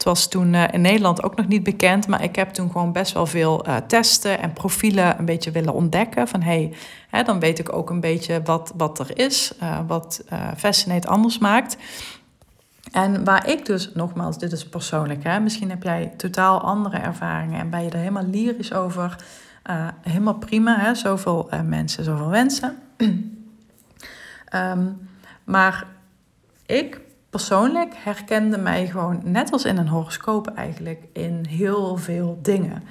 Het 0.00 0.08
was 0.08 0.28
toen 0.28 0.54
in 0.54 0.80
Nederland 0.80 1.22
ook 1.22 1.36
nog 1.36 1.48
niet 1.48 1.62
bekend, 1.62 2.06
maar 2.06 2.22
ik 2.22 2.36
heb 2.36 2.50
toen 2.50 2.70
gewoon 2.70 2.92
best 2.92 3.12
wel 3.12 3.26
veel 3.26 3.64
testen 3.86 4.38
en 4.38 4.52
profielen 4.52 5.18
een 5.18 5.24
beetje 5.24 5.50
willen 5.50 5.72
ontdekken. 5.74 6.28
Van 6.28 6.42
hey, 6.42 6.72
dan 7.24 7.40
weet 7.40 7.58
ik 7.58 7.72
ook 7.72 7.90
een 7.90 8.00
beetje 8.00 8.42
wat, 8.42 8.72
wat 8.76 8.98
er 8.98 9.18
is, 9.18 9.52
wat 9.86 10.24
Fascinate 10.56 11.08
anders 11.08 11.38
maakt. 11.38 11.76
En 12.92 13.24
waar 13.24 13.48
ik 13.48 13.66
dus, 13.66 13.90
nogmaals, 13.94 14.38
dit 14.38 14.52
is 14.52 14.68
persoonlijk, 14.68 15.24
hè, 15.24 15.40
misschien 15.40 15.70
heb 15.70 15.82
jij 15.82 16.12
totaal 16.16 16.60
andere 16.60 16.96
ervaringen 16.96 17.60
en 17.60 17.70
ben 17.70 17.84
je 17.84 17.90
er 17.90 17.98
helemaal 17.98 18.26
lyrisch 18.26 18.72
over. 18.72 19.16
Helemaal 20.02 20.38
prima, 20.38 20.78
hè? 20.78 20.94
zoveel 20.94 21.50
mensen, 21.64 22.04
zoveel 22.04 22.28
wensen. 22.28 22.78
um, 24.54 25.08
maar 25.44 25.86
ik 26.66 27.00
persoonlijk 27.30 27.94
herkende 27.96 28.58
mij 28.58 28.86
gewoon, 28.86 29.20
net 29.24 29.52
als 29.52 29.64
in 29.64 29.76
een 29.76 29.88
horoscoop 29.88 30.46
eigenlijk, 30.46 31.04
in 31.12 31.44
heel 31.48 31.96
veel 31.96 32.38
dingen. 32.42 32.82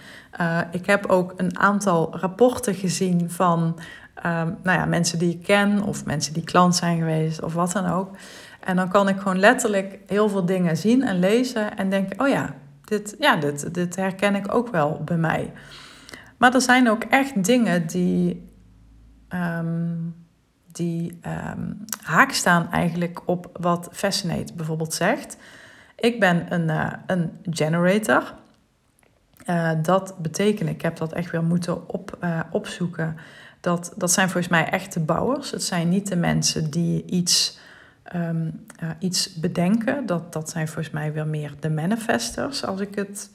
Uh, 0.41 0.59
ik 0.71 0.85
heb 0.85 1.05
ook 1.05 1.33
een 1.37 1.59
aantal 1.59 2.17
rapporten 2.17 2.75
gezien 2.75 3.31
van 3.31 3.79
um, 4.25 4.57
nou 4.63 4.79
ja, 4.79 4.85
mensen 4.85 5.19
die 5.19 5.33
ik 5.33 5.43
ken 5.43 5.83
of 5.83 6.05
mensen 6.05 6.33
die 6.33 6.43
klant 6.43 6.75
zijn 6.75 6.97
geweest 6.97 7.41
of 7.41 7.53
wat 7.53 7.71
dan 7.71 7.85
ook. 7.85 8.15
En 8.59 8.75
dan 8.75 8.89
kan 8.89 9.07
ik 9.07 9.17
gewoon 9.17 9.39
letterlijk 9.39 9.99
heel 10.07 10.29
veel 10.29 10.45
dingen 10.45 10.77
zien 10.77 11.03
en 11.03 11.19
lezen 11.19 11.77
en 11.77 11.89
denken, 11.89 12.19
oh 12.19 12.27
ja, 12.27 12.55
dit, 12.83 13.15
ja, 13.19 13.35
dit, 13.35 13.73
dit 13.73 13.95
herken 13.95 14.35
ik 14.35 14.53
ook 14.53 14.71
wel 14.71 15.01
bij 15.05 15.17
mij. 15.17 15.53
Maar 16.37 16.53
er 16.53 16.61
zijn 16.61 16.89
ook 16.89 17.03
echt 17.03 17.45
dingen 17.45 17.87
die, 17.87 18.49
um, 19.29 20.15
die 20.71 21.19
um, 21.55 21.85
haak 22.01 22.31
staan 22.31 22.71
eigenlijk 22.71 23.21
op 23.25 23.49
wat 23.59 23.89
Fascinate 23.91 24.53
bijvoorbeeld 24.53 24.93
zegt. 24.93 25.37
Ik 25.95 26.19
ben 26.19 26.53
een, 26.53 26.69
uh, 26.69 26.93
een 27.05 27.31
generator. 27.49 28.33
Uh, 29.45 29.71
dat 29.81 30.17
betekent, 30.17 30.69
ik 30.69 30.81
heb 30.81 30.97
dat 30.97 31.13
echt 31.13 31.31
weer 31.31 31.43
moeten 31.43 31.89
op, 31.89 32.17
uh, 32.23 32.39
opzoeken. 32.51 33.17
Dat, 33.59 33.93
dat 33.95 34.11
zijn 34.11 34.29
volgens 34.29 34.51
mij 34.51 34.69
echte 34.69 34.99
bouwers. 34.99 35.51
Het 35.51 35.63
zijn 35.63 35.89
niet 35.89 36.07
de 36.07 36.15
mensen 36.15 36.69
die 36.69 37.05
iets, 37.05 37.59
um, 38.15 38.65
iets 38.99 39.33
bedenken. 39.33 40.05
Dat, 40.05 40.33
dat 40.33 40.49
zijn 40.49 40.67
volgens 40.67 40.89
mij 40.89 41.13
weer 41.13 41.27
meer 41.27 41.53
de 41.59 41.69
manifestors, 41.69 42.65
als 42.65 42.79
ik 42.79 42.95
het 42.95 43.29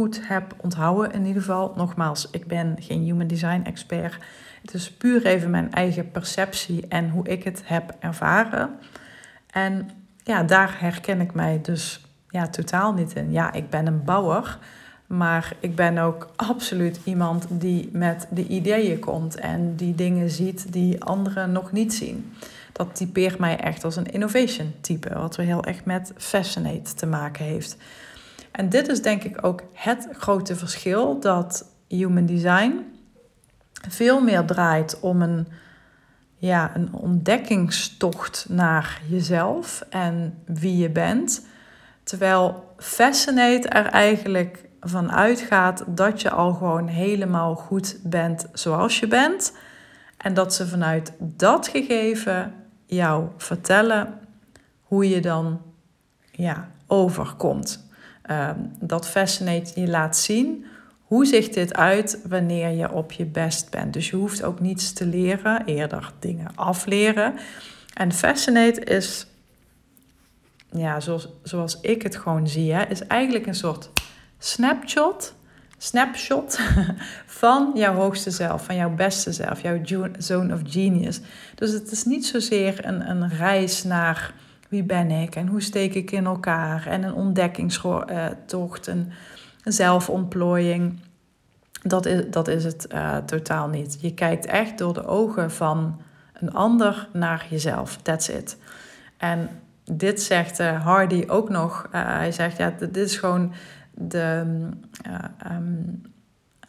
goed 0.00 0.28
heb 0.28 0.54
onthouden 0.56 1.12
in 1.12 1.26
ieder 1.26 1.42
geval. 1.42 1.72
Nogmaals, 1.76 2.28
ik 2.30 2.46
ben 2.46 2.76
geen 2.80 3.02
human 3.02 3.26
design 3.26 3.62
expert. 3.64 4.16
Het 4.62 4.74
is 4.74 4.90
puur 4.90 5.26
even 5.26 5.50
mijn 5.50 5.72
eigen 5.72 6.10
perceptie 6.10 6.86
en 6.88 7.10
hoe 7.10 7.28
ik 7.28 7.44
het 7.44 7.62
heb 7.64 7.94
ervaren. 7.98 8.70
En 9.50 9.90
ja, 10.22 10.42
daar 10.42 10.76
herken 10.78 11.20
ik 11.20 11.34
mij 11.34 11.60
dus 11.62 12.06
ja, 12.28 12.48
totaal 12.48 12.92
niet 12.92 13.12
in. 13.14 13.32
Ja, 13.32 13.52
ik 13.52 13.70
ben 13.70 13.86
een 13.86 14.04
bouwer, 14.04 14.58
maar 15.06 15.52
ik 15.60 15.74
ben 15.74 15.98
ook 15.98 16.28
absoluut 16.36 17.00
iemand 17.04 17.46
die 17.48 17.88
met 17.92 18.26
de 18.30 18.46
ideeën 18.46 18.98
komt 18.98 19.36
en 19.36 19.76
die 19.76 19.94
dingen 19.94 20.30
ziet 20.30 20.72
die 20.72 21.04
anderen 21.04 21.52
nog 21.52 21.72
niet 21.72 21.94
zien. 21.94 22.32
Dat 22.72 22.94
typeert 22.94 23.38
mij 23.38 23.58
echt 23.58 23.84
als 23.84 23.96
een 23.96 24.12
innovation 24.12 24.74
type, 24.80 25.14
wat 25.14 25.36
weer 25.36 25.46
heel 25.46 25.64
echt 25.64 25.84
met 25.84 26.12
fascinate 26.16 26.94
te 26.94 27.06
maken 27.06 27.44
heeft. 27.44 27.76
En 28.52 28.68
dit 28.68 28.88
is 28.88 29.02
denk 29.02 29.24
ik 29.24 29.44
ook 29.44 29.62
het 29.72 30.08
grote 30.12 30.56
verschil 30.56 31.20
dat 31.20 31.74
human 31.88 32.26
design 32.26 32.90
veel 33.88 34.20
meer 34.20 34.44
draait 34.44 35.00
om 35.00 35.22
een, 35.22 35.48
ja, 36.36 36.70
een 36.74 36.92
ontdekkingstocht 36.92 38.46
naar 38.48 39.00
jezelf 39.08 39.84
en 39.90 40.42
wie 40.44 40.76
je 40.76 40.90
bent. 40.90 41.46
Terwijl 42.02 42.74
Fascinate 42.76 43.68
er 43.68 43.86
eigenlijk 43.86 44.68
van 44.80 45.12
uitgaat 45.12 45.84
dat 45.86 46.20
je 46.20 46.30
al 46.30 46.52
gewoon 46.52 46.86
helemaal 46.86 47.54
goed 47.54 47.98
bent 48.02 48.46
zoals 48.52 49.00
je 49.00 49.06
bent. 49.06 49.56
En 50.16 50.34
dat 50.34 50.54
ze 50.54 50.66
vanuit 50.66 51.12
dat 51.18 51.68
gegeven 51.68 52.54
jou 52.86 53.28
vertellen 53.36 54.18
hoe 54.82 55.08
je 55.08 55.20
dan 55.20 55.60
ja, 56.30 56.70
overkomt. 56.86 57.89
Uh, 58.30 58.50
dat 58.80 59.08
Fascinate 59.08 59.80
je 59.80 59.88
laat 59.88 60.16
zien 60.16 60.64
hoe 61.10 61.26
ziet 61.26 61.54
dit 61.54 61.74
uit 61.74 62.20
wanneer 62.28 62.70
je 62.70 62.92
op 62.92 63.12
je 63.12 63.24
best 63.24 63.70
bent. 63.70 63.92
Dus 63.92 64.10
je 64.10 64.16
hoeft 64.16 64.42
ook 64.42 64.60
niets 64.60 64.92
te 64.92 65.06
leren, 65.06 65.64
eerder 65.64 66.12
dingen 66.18 66.50
afleren. 66.54 67.34
En 67.94 68.12
Fascinate 68.12 68.80
is, 68.80 69.26
ja, 70.72 71.00
zoals, 71.00 71.28
zoals 71.42 71.80
ik 71.80 72.02
het 72.02 72.16
gewoon 72.16 72.48
zie, 72.48 72.72
hè, 72.72 72.86
is 72.86 73.06
eigenlijk 73.06 73.46
een 73.46 73.54
soort 73.54 73.90
snapshot, 74.38 75.34
snapshot 75.78 76.60
van 77.42 77.72
jouw 77.74 77.94
hoogste 77.94 78.30
zelf, 78.30 78.64
van 78.64 78.76
jouw 78.76 78.94
beste 78.94 79.32
zelf, 79.32 79.62
jouw 79.62 79.80
zone 80.18 80.54
of 80.54 80.60
genius. 80.64 81.20
Dus 81.54 81.72
het 81.72 81.90
is 81.90 82.04
niet 82.04 82.26
zozeer 82.26 82.86
een, 82.86 83.10
een 83.10 83.28
reis 83.28 83.84
naar 83.84 84.34
wie 84.70 84.82
ben 84.82 85.10
ik 85.10 85.36
en 85.36 85.46
hoe 85.46 85.62
steek 85.62 85.94
ik 85.94 86.10
in 86.10 86.26
elkaar 86.26 86.86
en 86.86 87.02
een 87.02 87.14
ontdekkingstocht, 87.14 88.86
een 88.86 89.12
zelfontplooiing. 89.64 90.98
Dat 91.82 92.06
is, 92.06 92.30
dat 92.30 92.48
is 92.48 92.64
het 92.64 92.86
uh, 92.92 93.16
totaal 93.16 93.68
niet. 93.68 93.98
Je 94.00 94.14
kijkt 94.14 94.46
echt 94.46 94.78
door 94.78 94.94
de 94.94 95.06
ogen 95.06 95.50
van 95.50 96.00
een 96.32 96.52
ander 96.52 97.08
naar 97.12 97.46
jezelf. 97.50 97.96
That's 97.96 98.28
it. 98.28 98.56
En 99.16 99.48
dit 99.84 100.22
zegt 100.22 100.60
uh, 100.60 100.84
Hardy 100.84 101.24
ook 101.26 101.48
nog. 101.48 101.86
Uh, 101.86 101.90
hij 102.04 102.32
zegt, 102.32 102.56
ja, 102.56 102.74
dit 102.78 102.96
is 102.96 103.16
gewoon 103.16 103.52
de... 103.94 104.44
Um, 105.52 106.02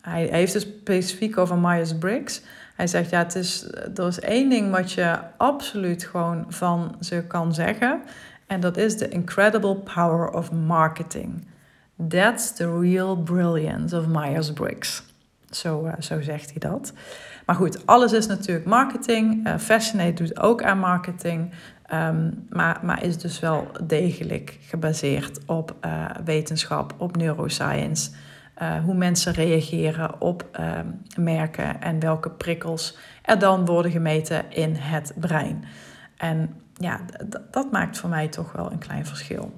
hij, 0.02 0.26
hij 0.26 0.40
heeft 0.40 0.54
het 0.54 0.62
specifiek 0.62 1.38
over 1.38 1.58
Myers-Briggs. 1.58 2.42
Hij 2.82 2.90
zegt, 2.90 3.10
ja, 3.10 3.18
het 3.18 3.36
is, 3.36 3.68
er 3.96 4.08
is 4.08 4.20
één 4.20 4.50
ding 4.50 4.72
wat 4.72 4.92
je 4.92 5.18
absoluut 5.38 6.04
gewoon 6.04 6.46
van 6.48 6.96
ze 7.00 7.24
kan 7.28 7.54
zeggen. 7.54 8.02
En 8.48 8.60
dat 8.60 8.78
is 8.78 8.98
de 8.98 9.10
incredible 9.10 9.76
power 9.76 10.30
of 10.30 10.52
marketing. 10.52 11.48
That's 12.08 12.54
the 12.54 12.80
real 12.80 13.18
brilliance 13.18 13.98
of 13.98 14.08
Myers-Briggs. 14.08 15.04
Zo, 15.50 15.86
uh, 15.86 15.94
zo 16.00 16.22
zegt 16.22 16.50
hij 16.50 16.70
dat. 16.70 16.94
Maar 17.46 17.56
goed, 17.56 17.86
alles 17.86 18.14
is 18.14 18.28
natuurlijk 18.28 18.66
marketing. 18.66 19.48
Uh, 19.48 19.58
Fascinate 19.58 20.24
doet 20.24 20.40
ook 20.40 20.64
aan 20.64 20.80
marketing. 20.80 21.52
Um, 21.94 22.46
maar, 22.50 22.80
maar 22.84 23.04
is 23.04 23.18
dus 23.18 23.40
wel 23.40 23.68
degelijk 23.84 24.58
gebaseerd 24.62 25.40
op 25.46 25.76
uh, 25.86 26.06
wetenschap, 26.26 26.94
op 26.98 27.18
neuroscience. 27.18 28.12
Uh, 28.62 28.84
hoe 28.84 28.94
mensen 28.94 29.34
reageren 29.34 30.22
op 30.22 30.50
uh, 30.60 30.80
merken 31.18 31.82
en 31.82 32.00
welke 32.00 32.30
prikkels 32.30 32.98
er 33.22 33.40
dan 33.40 33.66
worden 33.66 33.92
gemeten 33.92 34.52
in 34.52 34.76
het 34.76 35.14
brein. 35.16 35.64
En 36.18 36.54
ja, 36.74 37.00
dat 37.52 37.72
maakt 37.72 37.98
voor 37.98 38.10
mij 38.10 38.28
toch 38.28 38.52
wel 38.52 38.72
een 38.72 38.78
klein 38.78 39.06
verschil. 39.06 39.54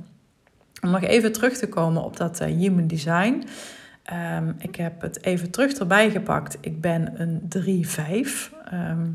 Om 0.81 0.89
nog 0.89 1.01
even 1.01 1.31
terug 1.31 1.57
te 1.57 1.69
komen 1.69 2.03
op 2.03 2.17
dat 2.17 2.41
uh, 2.41 2.47
human 2.47 2.87
design. 2.87 3.43
Ehm, 4.03 4.53
ik 4.57 4.75
heb 4.75 5.01
het 5.01 5.23
even 5.23 5.51
terug 5.51 5.71
erbij 5.73 6.11
gepakt. 6.11 6.57
Ik 6.61 6.81
ben 6.81 7.21
een 7.21 7.49
3-5. 7.49 8.53
Ehm, 8.65 9.09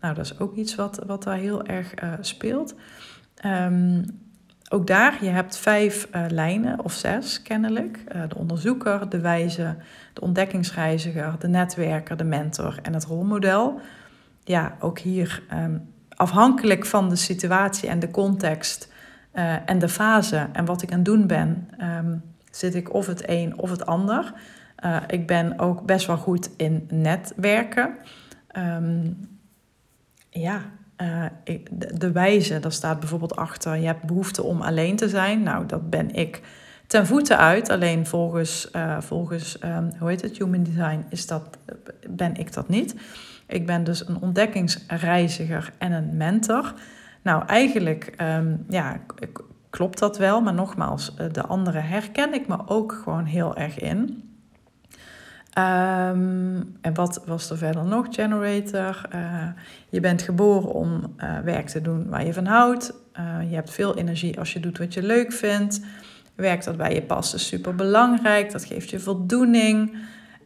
nou, 0.00 0.14
dat 0.14 0.24
is 0.24 0.38
ook 0.38 0.56
iets 0.56 0.74
wat, 0.74 1.02
wat 1.06 1.22
daar 1.22 1.36
heel 1.36 1.66
erg 1.66 1.94
speelt. 2.20 2.74
Um, 3.44 4.04
ook 4.68 4.86
daar, 4.86 5.24
je 5.24 5.30
hebt 5.30 5.58
vijf 5.58 6.08
uh, 6.14 6.24
lijnen 6.28 6.84
of 6.84 6.92
zes 6.92 7.42
kennelijk. 7.42 8.04
Uh, 8.16 8.22
de 8.28 8.34
onderzoeker, 8.36 9.08
de 9.08 9.20
wijze, 9.20 9.76
de 10.12 10.20
ontdekkingsreiziger, 10.20 11.34
de 11.38 11.48
netwerker, 11.48 12.16
de 12.16 12.24
mentor 12.24 12.78
en 12.82 12.94
het 12.94 13.04
rolmodel. 13.04 13.80
Ja, 14.44 14.76
ook 14.80 14.98
hier 14.98 15.42
um, 15.52 15.88
afhankelijk 16.08 16.86
van 16.86 17.08
de 17.08 17.16
situatie 17.16 17.88
en 17.88 17.98
de 17.98 18.10
context 18.10 18.92
uh, 19.34 19.54
en 19.70 19.78
de 19.78 19.88
fase 19.88 20.48
en 20.52 20.64
wat 20.64 20.82
ik 20.82 20.90
aan 20.90 20.96
het 20.96 21.04
doen 21.04 21.26
ben, 21.26 21.68
um, 21.80 22.22
zit 22.50 22.74
ik 22.74 22.94
of 22.94 23.06
het 23.06 23.28
een 23.28 23.58
of 23.58 23.70
het 23.70 23.86
ander. 23.86 24.32
ik 25.06 25.26
ben 25.26 25.58
ook 25.58 25.86
best 25.86 26.06
wel 26.06 26.16
goed 26.16 26.50
in 26.56 26.86
netwerken. 26.90 27.94
Um, 28.56 29.28
ja, 30.30 30.60
uh, 31.02 31.24
de, 31.94 32.12
wijze, 32.12 32.60
daar 32.60 32.72
staat 32.72 33.00
bijvoorbeeld 33.00 33.36
achter, 33.36 33.76
je 33.76 33.86
hebt 33.86 34.02
behoefte 34.02 34.42
om 34.42 34.62
alleen 34.62 34.96
te 34.96 35.08
zijn. 35.08 35.42
Nou, 35.42 35.66
dat 35.66 35.90
ben 35.90 36.14
ik 36.14 36.42
ten 36.86 37.06
voeten 37.06 37.38
uit. 37.38 37.70
Alleen 37.70 38.06
volgens, 38.06 38.68
uh, 38.76 39.00
volgens 39.00 39.62
um, 39.64 39.90
hoe 39.98 40.08
heet 40.08 40.22
het, 40.22 40.38
Human 40.38 40.62
Design, 40.62 41.04
is 41.08 41.26
dat, 41.26 41.58
ben 42.10 42.34
ik 42.34 42.52
dat 42.52 42.68
niet. 42.68 42.94
Ik 43.46 43.66
ben 43.66 43.84
dus 43.84 44.08
een 44.08 44.20
ontdekkingsreiziger 44.20 45.72
en 45.78 45.92
een 45.92 46.16
mentor. 46.16 46.74
Nou, 47.22 47.46
eigenlijk 47.46 48.14
um, 48.20 48.64
ja, 48.68 49.00
klopt 49.70 49.98
dat 49.98 50.18
wel, 50.18 50.40
maar 50.40 50.54
nogmaals, 50.54 51.14
eh, 51.14 51.26
de 51.32 51.46
andere 51.46 51.78
herken 51.78 52.34
ik 52.34 52.48
me 52.48 52.58
ook 52.66 53.00
gewoon 53.02 53.24
heel 53.24 53.56
erg 53.56 53.78
in. 53.78 54.22
Um, 55.58 56.76
en 56.80 56.94
wat 56.94 57.22
was 57.26 57.50
er 57.50 57.58
verder 57.58 57.84
nog? 57.84 58.06
Generator. 58.10 59.00
Uh, 59.14 59.46
je 59.88 60.00
bent 60.00 60.22
geboren 60.22 60.72
om 60.72 61.14
uh, 61.18 61.38
werk 61.38 61.68
te 61.68 61.80
doen 61.80 62.08
waar 62.08 62.26
je 62.26 62.32
van 62.32 62.46
houdt. 62.46 62.92
Uh, 63.20 63.50
je 63.50 63.54
hebt 63.54 63.70
veel 63.70 63.96
energie 63.96 64.38
als 64.38 64.52
je 64.52 64.60
doet 64.60 64.78
wat 64.78 64.94
je 64.94 65.02
leuk 65.02 65.32
vindt. 65.32 65.80
Werk 66.34 66.64
dat 66.64 66.76
bij 66.76 66.94
je 66.94 67.02
past 67.02 67.34
is 67.34 67.46
super 67.46 67.74
belangrijk. 67.74 68.52
Dat 68.52 68.64
geeft 68.64 68.90
je 68.90 69.00
voldoening. 69.00 69.96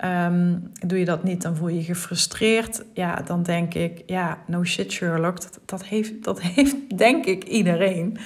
Um, 0.05 0.71
doe 0.87 0.99
je 0.99 1.05
dat 1.05 1.25
niet, 1.25 1.43
dan 1.43 1.57
voel 1.57 1.69
je 1.69 1.77
je 1.77 1.85
gefrustreerd. 1.85 2.83
Ja, 2.93 3.17
dan 3.17 3.43
denk 3.43 3.75
ik, 3.75 4.03
ja, 4.07 4.39
no 4.47 4.65
shit 4.65 4.93
Sherlock. 4.93 5.41
Dat, 5.41 5.61
dat, 5.65 5.85
heeft, 5.85 6.25
dat 6.25 6.43
heeft 6.55 6.99
denk 6.99 7.25
ik 7.25 7.45
iedereen. 7.45 8.19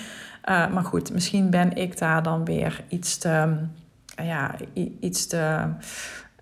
maar 0.44 0.84
goed, 0.84 1.12
misschien 1.12 1.50
ben 1.50 1.76
ik 1.76 1.98
daar 1.98 2.22
dan 2.22 2.44
weer 2.44 2.84
iets 2.88 3.18
te, 3.18 3.56
ja, 4.22 4.54
iets 5.00 5.26
te 5.26 5.68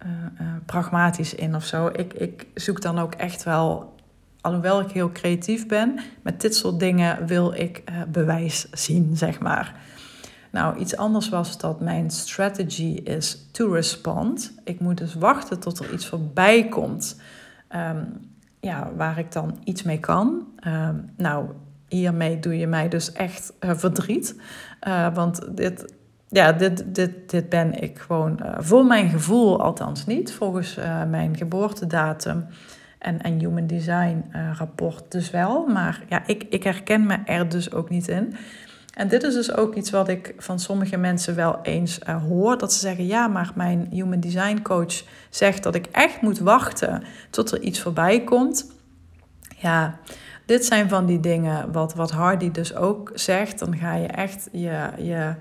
uh, 0.05 0.11
uh, 0.11 0.53
pragmatisch 0.67 1.35
in 1.35 1.55
of 1.55 1.65
zo. 1.65 1.87
Ik, 1.87 2.13
ik 2.13 2.47
zoek 2.55 2.83
dan 2.83 2.99
ook 2.99 3.15
echt 3.15 3.43
wel, 3.43 3.95
alhoewel 4.41 4.81
ik 4.81 4.91
heel 4.91 5.13
creatief 5.13 5.67
ben, 5.67 5.99
met 6.23 6.41
dit 6.41 6.55
soort 6.55 6.79
dingen 6.79 7.27
wil 7.27 7.53
ik 7.53 7.83
uh, 7.89 8.03
bewijs 8.09 8.71
zien, 8.71 9.17
zeg 9.17 9.41
maar. 9.41 9.75
Nou, 10.51 10.79
iets 10.79 10.97
anders 10.97 11.29
was 11.29 11.59
dat 11.59 11.81
mijn 11.81 12.11
strategy 12.11 13.01
is 13.05 13.49
to 13.53 13.73
respond. 13.73 14.55
Ik 14.65 14.81
moet 14.81 14.99
dus 14.99 15.15
wachten 15.15 15.61
tot 15.61 15.79
er 15.79 15.93
iets 15.93 16.07
voorbij 16.07 16.69
komt. 16.69 17.21
Um, 17.77 18.33
ja, 18.61 18.91
waar 18.97 19.19
ik 19.19 19.33
dan 19.33 19.59
iets 19.65 19.83
mee 19.83 20.01
kan. 20.01 20.47
Um, 20.67 21.11
nou, 21.17 21.47
hiermee 21.89 22.39
doe 22.39 22.59
je 22.59 22.67
mij 22.67 22.89
dus 22.89 23.13
echt 23.13 23.53
verdriet. 23.61 24.41
want 25.15 25.57
dit 25.57 25.95
ja, 26.35 26.53
dit, 26.53 26.95
dit, 26.95 27.31
dit 27.31 27.49
ben 27.49 27.83
ik 27.83 27.99
gewoon 27.99 28.41
uh, 28.43 28.55
voor 28.59 28.85
mijn 28.85 29.09
gevoel 29.09 29.63
althans 29.63 30.07
niet. 30.07 30.33
Volgens 30.33 30.79
uh, 30.79 31.05
mijn 31.05 31.37
geboortedatum 31.37 32.47
en, 32.99 33.23
en 33.23 33.39
Human 33.39 33.67
Design 33.67 34.25
uh, 34.33 34.51
rapport 34.59 35.13
dus 35.13 35.31
wel. 35.31 35.67
Maar 35.67 36.03
ja, 36.09 36.27
ik, 36.27 36.47
ik 36.51 36.63
herken 36.63 37.07
me 37.07 37.19
er 37.25 37.49
dus 37.49 37.73
ook 37.73 37.91
niet 37.91 38.09
in. 38.09 38.35
En 38.95 39.09
dit 39.09 39.23
is 39.23 39.35
dus 39.35 39.57
ook 39.57 39.75
iets 39.75 39.91
wat 39.91 40.09
ik 40.09 40.35
van 40.37 40.59
sommige 40.59 40.97
mensen 40.97 41.35
wel 41.35 41.59
eens 41.63 41.99
hoor. 42.29 42.59
Dat 42.59 42.73
ze 42.73 42.79
zeggen, 42.79 43.07
ja, 43.07 43.27
maar 43.27 43.53
mijn 43.55 43.89
Human 43.91 44.21
Design 44.21 44.63
coach 44.63 45.03
zegt 45.31 45.63
dat 45.63 45.75
ik 45.75 45.87
echt 45.87 46.21
moet 46.21 46.39
wachten 46.39 47.03
tot 47.31 47.51
er 47.53 47.61
iets 47.61 47.81
voorbij 47.81 48.25
komt. 48.25 48.73
Ja, 49.57 49.99
dit 50.47 50.65
zijn 50.65 50.89
van 50.89 51.07
die 51.07 51.21
dingen 51.21 51.73
wat, 51.73 51.95
wat 51.95 52.11
Hardy 52.11 52.51
dus 52.51 52.75
ook 52.75 53.11
zegt. 53.15 53.59
Dan 53.59 53.77
ga 53.77 53.95
je 53.95 54.07
echt 54.07 54.49
je... 54.53 54.89
je 54.99 55.35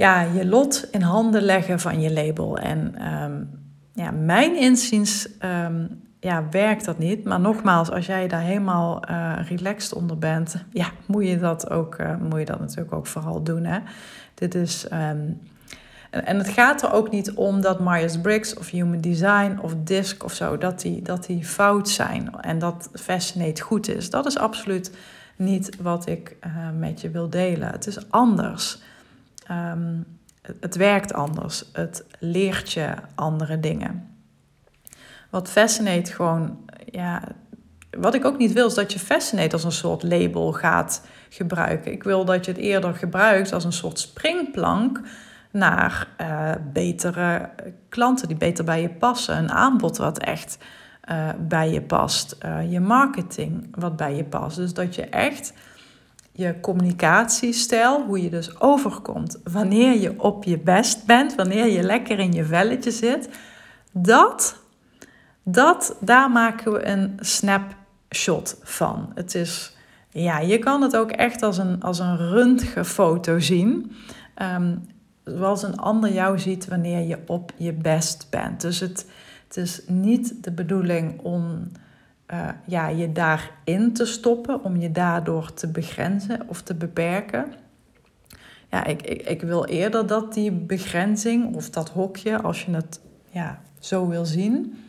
ja, 0.00 0.20
je 0.20 0.46
lot 0.46 0.88
in 0.90 1.02
handen 1.02 1.42
leggen 1.42 1.80
van 1.80 2.00
je 2.00 2.12
label. 2.12 2.58
En 2.58 3.12
um, 3.12 3.50
ja, 3.94 4.10
mijn 4.10 4.56
inziens 4.56 5.28
um, 5.44 6.02
ja, 6.20 6.48
werkt 6.50 6.84
dat 6.84 6.98
niet. 6.98 7.24
Maar 7.24 7.40
nogmaals, 7.40 7.90
als 7.90 8.06
jij 8.06 8.28
daar 8.28 8.40
helemaal 8.40 9.02
uh, 9.10 9.32
relaxed 9.48 9.92
onder 9.92 10.18
bent, 10.18 10.64
ja, 10.72 10.86
moet 11.06 11.26
je 11.26 11.38
dat 11.38 11.70
ook, 11.70 11.98
uh, 12.00 12.16
moet 12.16 12.38
je 12.38 12.44
dat 12.44 12.60
natuurlijk 12.60 12.92
ook 12.92 13.06
vooral 13.06 13.42
doen. 13.42 13.64
Hè? 13.64 13.78
Dit 14.34 14.54
is. 14.54 14.86
Um, 14.92 15.40
en 16.10 16.38
het 16.38 16.48
gaat 16.48 16.82
er 16.82 16.92
ook 16.92 17.10
niet 17.10 17.32
om 17.32 17.60
dat 17.60 17.80
Myers-Briggs 17.80 18.54
of 18.54 18.70
Human 18.70 19.00
Design 19.00 19.58
of 19.62 19.74
DISC 19.84 20.24
of 20.24 20.32
zo, 20.32 20.58
dat 20.58 20.80
die, 20.80 21.02
dat 21.02 21.26
die 21.26 21.44
fout 21.44 21.88
zijn 21.88 22.30
en 22.40 22.58
dat 22.58 22.90
Fascinate 22.92 23.62
goed 23.62 23.88
is. 23.88 24.10
Dat 24.10 24.26
is 24.26 24.38
absoluut 24.38 24.96
niet 25.36 25.76
wat 25.82 26.06
ik 26.06 26.36
uh, 26.46 26.52
met 26.78 27.00
je 27.00 27.10
wil 27.10 27.30
delen. 27.30 27.70
Het 27.70 27.86
is 27.86 28.10
anders. 28.10 28.78
Um, 29.50 30.06
het 30.60 30.76
werkt 30.76 31.12
anders. 31.12 31.64
Het 31.72 32.04
leert 32.18 32.72
je 32.72 32.94
andere 33.14 33.60
dingen. 33.60 34.08
Wat 35.30 35.50
Fascinate 35.50 36.12
gewoon, 36.12 36.58
ja, 36.84 37.22
wat 37.90 38.14
ik 38.14 38.24
ook 38.24 38.38
niet 38.38 38.52
wil, 38.52 38.66
is 38.66 38.74
dat 38.74 38.92
je 38.92 38.98
Fascinate 38.98 39.52
als 39.52 39.64
een 39.64 39.72
soort 39.72 40.02
label 40.02 40.52
gaat 40.52 41.06
gebruiken. 41.28 41.92
Ik 41.92 42.02
wil 42.02 42.24
dat 42.24 42.44
je 42.44 42.50
het 42.50 42.60
eerder 42.60 42.94
gebruikt 42.94 43.52
als 43.52 43.64
een 43.64 43.72
soort 43.72 43.98
springplank 43.98 45.00
naar 45.50 46.08
uh, 46.20 46.52
betere 46.72 47.50
klanten 47.88 48.28
die 48.28 48.36
beter 48.36 48.64
bij 48.64 48.82
je 48.82 48.90
passen. 48.90 49.36
Een 49.36 49.50
aanbod 49.50 49.96
wat 49.96 50.18
echt 50.18 50.58
uh, 51.10 51.28
bij 51.38 51.70
je 51.70 51.82
past. 51.82 52.36
Uh, 52.44 52.72
je 52.72 52.80
marketing 52.80 53.68
wat 53.70 53.96
bij 53.96 54.16
je 54.16 54.24
past. 54.24 54.56
Dus 54.56 54.74
dat 54.74 54.94
je 54.94 55.06
echt 55.06 55.52
je 56.40 56.60
communicatiestijl, 56.60 58.04
hoe 58.06 58.22
je 58.22 58.30
dus 58.30 58.60
overkomt 58.60 59.40
wanneer 59.44 60.00
je 60.00 60.22
op 60.22 60.44
je 60.44 60.58
best 60.58 61.06
bent, 61.06 61.34
wanneer 61.34 61.66
je 61.66 61.82
lekker 61.82 62.18
in 62.18 62.32
je 62.32 62.44
velletje 62.44 62.90
zit, 62.90 63.28
dat, 63.92 64.56
dat 65.42 65.96
daar 66.00 66.30
maken 66.30 66.72
we 66.72 66.86
een 66.86 67.18
snapshot 67.20 68.58
van. 68.62 69.12
Het 69.14 69.34
is, 69.34 69.76
ja, 70.10 70.38
je 70.38 70.58
kan 70.58 70.82
het 70.82 70.96
ook 70.96 71.10
echt 71.10 71.42
als 71.42 71.58
een, 71.58 71.82
als 71.82 71.98
een 71.98 72.16
röntgenfoto 72.16 73.38
zien. 73.38 73.92
Um, 74.42 74.82
zoals 75.24 75.62
een 75.62 75.76
ander 75.76 76.12
jou 76.12 76.38
ziet 76.38 76.68
wanneer 76.68 77.06
je 77.06 77.18
op 77.26 77.52
je 77.56 77.72
best 77.72 78.26
bent. 78.30 78.60
Dus 78.60 78.80
het, 78.80 79.06
het 79.46 79.56
is 79.56 79.82
niet 79.86 80.44
de 80.44 80.52
bedoeling 80.52 81.20
om 81.20 81.70
uh, 82.32 82.48
ja, 82.66 82.88
je 82.88 83.12
daarin 83.12 83.92
te 83.92 84.04
stoppen, 84.04 84.64
om 84.64 84.76
je 84.76 84.92
daardoor 84.92 85.54
te 85.54 85.68
begrenzen 85.68 86.40
of 86.46 86.62
te 86.62 86.74
beperken. 86.74 87.52
Ja, 88.70 88.84
ik, 88.84 89.02
ik, 89.02 89.22
ik 89.22 89.42
wil 89.42 89.64
eerder 89.64 90.06
dat 90.06 90.34
die 90.34 90.52
begrenzing 90.52 91.54
of 91.54 91.70
dat 91.70 91.88
hokje, 91.88 92.40
als 92.42 92.64
je 92.64 92.72
het 92.72 93.00
ja, 93.30 93.60
zo 93.78 94.08
wil 94.08 94.24
zien, 94.24 94.84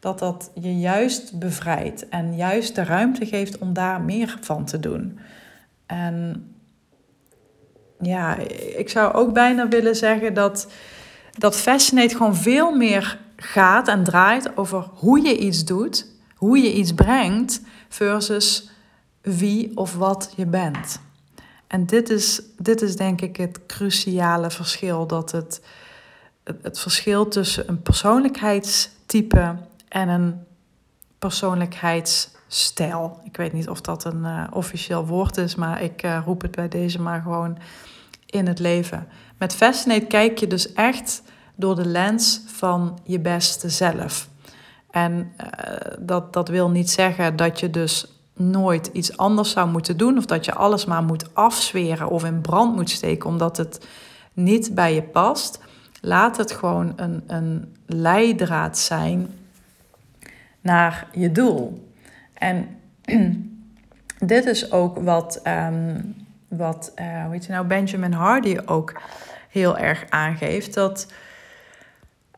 dat 0.00 0.18
dat 0.18 0.50
je 0.54 0.78
juist 0.78 1.38
bevrijdt 1.38 2.08
en 2.08 2.36
juist 2.36 2.74
de 2.74 2.84
ruimte 2.84 3.26
geeft 3.26 3.58
om 3.58 3.72
daar 3.72 4.00
meer 4.00 4.38
van 4.40 4.64
te 4.64 4.80
doen. 4.80 5.18
En 5.86 6.46
ja, 8.00 8.36
ik 8.76 8.88
zou 8.88 9.14
ook 9.14 9.32
bijna 9.32 9.68
willen 9.68 9.96
zeggen 9.96 10.34
dat, 10.34 10.72
dat 11.38 11.56
Fascinate 11.56 12.16
gewoon 12.16 12.36
veel 12.36 12.76
meer 12.76 13.18
gaat 13.36 13.88
en 13.88 14.04
draait 14.04 14.56
over 14.56 14.88
hoe 14.94 15.20
je 15.20 15.38
iets 15.38 15.64
doet 15.64 16.11
hoe 16.42 16.58
je 16.58 16.72
iets 16.72 16.94
brengt 16.94 17.60
versus 17.88 18.70
wie 19.20 19.76
of 19.76 19.94
wat 19.94 20.32
je 20.36 20.46
bent. 20.46 21.00
En 21.66 21.86
dit 21.86 22.10
is, 22.10 22.42
dit 22.58 22.82
is 22.82 22.96
denk 22.96 23.20
ik 23.20 23.36
het 23.36 23.66
cruciale 23.66 24.50
verschil. 24.50 25.06
Dat 25.06 25.30
het, 25.30 25.60
het 26.62 26.78
verschil 26.78 27.28
tussen 27.28 27.68
een 27.68 27.82
persoonlijkheidstype 27.82 29.56
en 29.88 30.08
een 30.08 30.44
persoonlijkheidsstijl. 31.18 33.20
Ik 33.24 33.36
weet 33.36 33.52
niet 33.52 33.68
of 33.68 33.80
dat 33.80 34.04
een 34.04 34.22
uh, 34.22 34.44
officieel 34.52 35.06
woord 35.06 35.36
is, 35.36 35.54
maar 35.54 35.82
ik 35.82 36.02
uh, 36.02 36.22
roep 36.24 36.42
het 36.42 36.50
bij 36.50 36.68
deze 36.68 37.00
maar 37.00 37.22
gewoon 37.22 37.58
in 38.26 38.46
het 38.46 38.58
leven. 38.58 39.08
Met 39.38 39.54
Fascinate 39.54 40.06
kijk 40.06 40.38
je 40.38 40.46
dus 40.46 40.72
echt 40.72 41.22
door 41.54 41.74
de 41.74 41.86
lens 41.86 42.40
van 42.46 42.98
je 43.04 43.20
beste 43.20 43.68
zelf. 43.68 44.30
En 44.92 45.32
uh, 45.40 45.46
dat, 45.98 46.32
dat 46.32 46.48
wil 46.48 46.70
niet 46.70 46.90
zeggen 46.90 47.36
dat 47.36 47.60
je 47.60 47.70
dus 47.70 48.06
nooit 48.32 48.86
iets 48.86 49.16
anders 49.16 49.50
zou 49.50 49.68
moeten 49.68 49.96
doen. 49.96 50.18
Of 50.18 50.26
dat 50.26 50.44
je 50.44 50.54
alles 50.54 50.84
maar 50.84 51.02
moet 51.02 51.34
afzweren 51.34 52.08
of 52.08 52.24
in 52.24 52.40
brand 52.40 52.74
moet 52.74 52.90
steken 52.90 53.28
omdat 53.28 53.56
het 53.56 53.86
niet 54.32 54.74
bij 54.74 54.94
je 54.94 55.02
past. 55.02 55.60
Laat 56.00 56.36
het 56.36 56.52
gewoon 56.52 56.92
een, 56.96 57.22
een 57.26 57.76
leidraad 57.86 58.78
zijn 58.78 59.28
naar 60.60 61.08
je 61.12 61.32
doel. 61.32 61.90
En 62.34 62.68
dit 64.18 64.44
is 64.44 64.72
ook 64.72 64.98
wat, 64.98 65.40
um, 65.46 66.14
wat 66.48 66.92
uh, 66.96 67.24
hoe 67.24 67.32
heet 67.32 67.44
je 67.44 67.52
nou, 67.52 67.66
Benjamin 67.66 68.12
Hardy 68.12 68.58
ook 68.64 69.00
heel 69.48 69.78
erg 69.78 70.04
aangeeft. 70.08 70.74
Dat, 70.74 71.12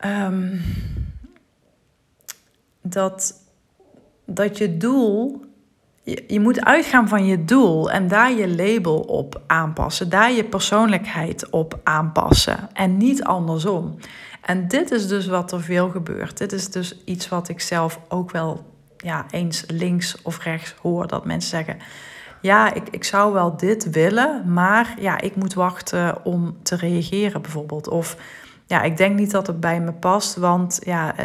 um, 0.05 0.61
dat, 2.85 3.33
dat 4.25 4.57
je 4.57 4.77
doel 4.77 5.43
je, 6.05 6.23
je, 6.27 6.39
moet 6.39 6.65
uitgaan 6.65 7.07
van 7.07 7.25
je 7.25 7.45
doel 7.45 7.91
en 7.91 8.07
daar 8.07 8.31
je 8.31 8.55
label 8.55 8.99
op 8.99 9.41
aanpassen, 9.47 10.09
daar 10.09 10.31
je 10.31 10.43
persoonlijkheid 10.43 11.49
op 11.49 11.79
aanpassen 11.83 12.69
en 12.73 12.97
niet 12.97 13.23
andersom. 13.23 13.97
En 14.41 14.67
dit 14.67 14.91
is 14.91 15.07
dus 15.07 15.27
wat 15.27 15.51
er 15.51 15.61
veel 15.61 15.89
gebeurt. 15.89 16.37
Dit 16.37 16.51
is 16.51 16.69
dus 16.69 17.03
iets 17.05 17.29
wat 17.29 17.49
ik 17.49 17.61
zelf 17.61 17.99
ook 18.07 18.31
wel 18.31 18.65
ja, 18.97 19.25
eens 19.29 19.63
links 19.67 20.21
of 20.21 20.43
rechts 20.43 20.75
hoor. 20.81 21.07
Dat 21.07 21.25
mensen 21.25 21.49
zeggen, 21.49 21.77
ja, 22.41 22.73
ik, 22.73 22.89
ik 22.89 23.03
zou 23.03 23.33
wel 23.33 23.57
dit 23.57 23.89
willen, 23.89 24.53
maar 24.53 24.95
ja, 24.99 25.21
ik 25.21 25.35
moet 25.35 25.53
wachten 25.53 26.25
om 26.25 26.57
te 26.63 26.75
reageren 26.75 27.41
bijvoorbeeld. 27.41 27.87
Of 27.87 28.17
ja, 28.65 28.81
ik 28.81 28.97
denk 28.97 29.19
niet 29.19 29.31
dat 29.31 29.47
het 29.47 29.59
bij 29.59 29.81
me 29.81 29.93
past, 29.93 30.35
want 30.35 30.79
ja, 30.83 31.15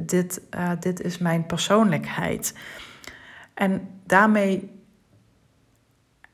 dit, 0.00 0.40
uh, 0.56 0.70
dit 0.80 1.00
is 1.00 1.18
mijn 1.18 1.46
persoonlijkheid. 1.46 2.54
En 3.54 3.88
daarmee 4.06 4.70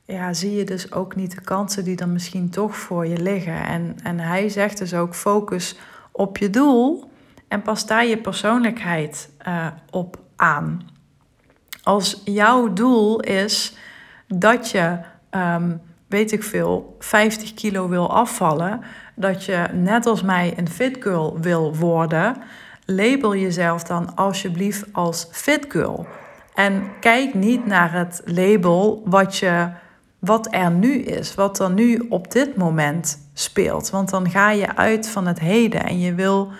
ja, 0.05 0.33
zie 0.33 0.53
je 0.53 0.65
dus 0.65 0.93
ook 0.93 1.17
niet 1.17 1.35
de 1.35 1.41
kansen 1.41 1.85
die 1.85 1.97
er 1.97 2.09
misschien 2.09 2.51
toch 2.51 2.77
voor 2.77 3.07
je 3.07 3.23
liggen. 3.23 3.65
En, 3.67 3.97
en 4.03 4.19
hij 4.19 4.49
zegt 4.49 4.79
dus 4.79 4.95
ook: 4.95 5.15
focus 5.15 5.79
op 6.13 6.39
je 6.39 6.51
doel 6.51 7.11
en 7.49 7.63
pas 7.63 7.87
daar 7.87 8.07
je 8.07 8.19
persoonlijkheid 8.19 9.31
uh, 9.49 9.67
op 9.91 10.21
aan. 10.37 10.89
Als 11.83 12.23
jouw 12.25 12.73
doel 12.73 13.21
is 13.21 13.77
dat 14.27 14.71
je, 14.71 14.99
um, 15.31 15.81
weet 16.07 16.33
ik 16.33 16.43
veel, 16.43 16.97
50 16.99 17.55
kilo 17.55 17.89
wil 17.89 18.15
afvallen, 18.15 18.81
dat 19.15 19.45
je 19.45 19.69
net 19.73 20.07
als 20.07 20.23
mij 20.23 20.55
een 20.57 20.69
fit 20.69 20.97
girl 21.01 21.39
wil 21.41 21.77
worden, 21.77 22.37
label 22.85 23.37
jezelf 23.37 23.83
dan 23.83 24.15
alsjeblieft 24.15 24.85
als 24.93 25.29
fit 25.31 25.65
girl. 25.69 26.07
En 26.55 26.99
kijk 27.01 27.35
niet 27.35 27.67
naar 27.67 27.93
het 27.93 28.23
label 28.25 29.03
wat, 29.05 29.37
je, 29.37 29.71
wat 30.19 30.49
er 30.51 30.71
nu 30.71 30.95
is, 30.95 31.35
wat 31.35 31.59
er 31.59 31.71
nu 31.71 31.97
op 32.09 32.31
dit 32.31 32.57
moment 32.57 33.31
speelt. 33.33 33.91
Want 33.91 34.11
dan 34.11 34.31
ga 34.31 34.51
je 34.51 34.77
uit 34.77 35.09
van 35.09 35.27
het 35.27 35.39
heden 35.39 35.85
en 35.85 36.01
je 36.01 36.15
wil, 36.15 36.53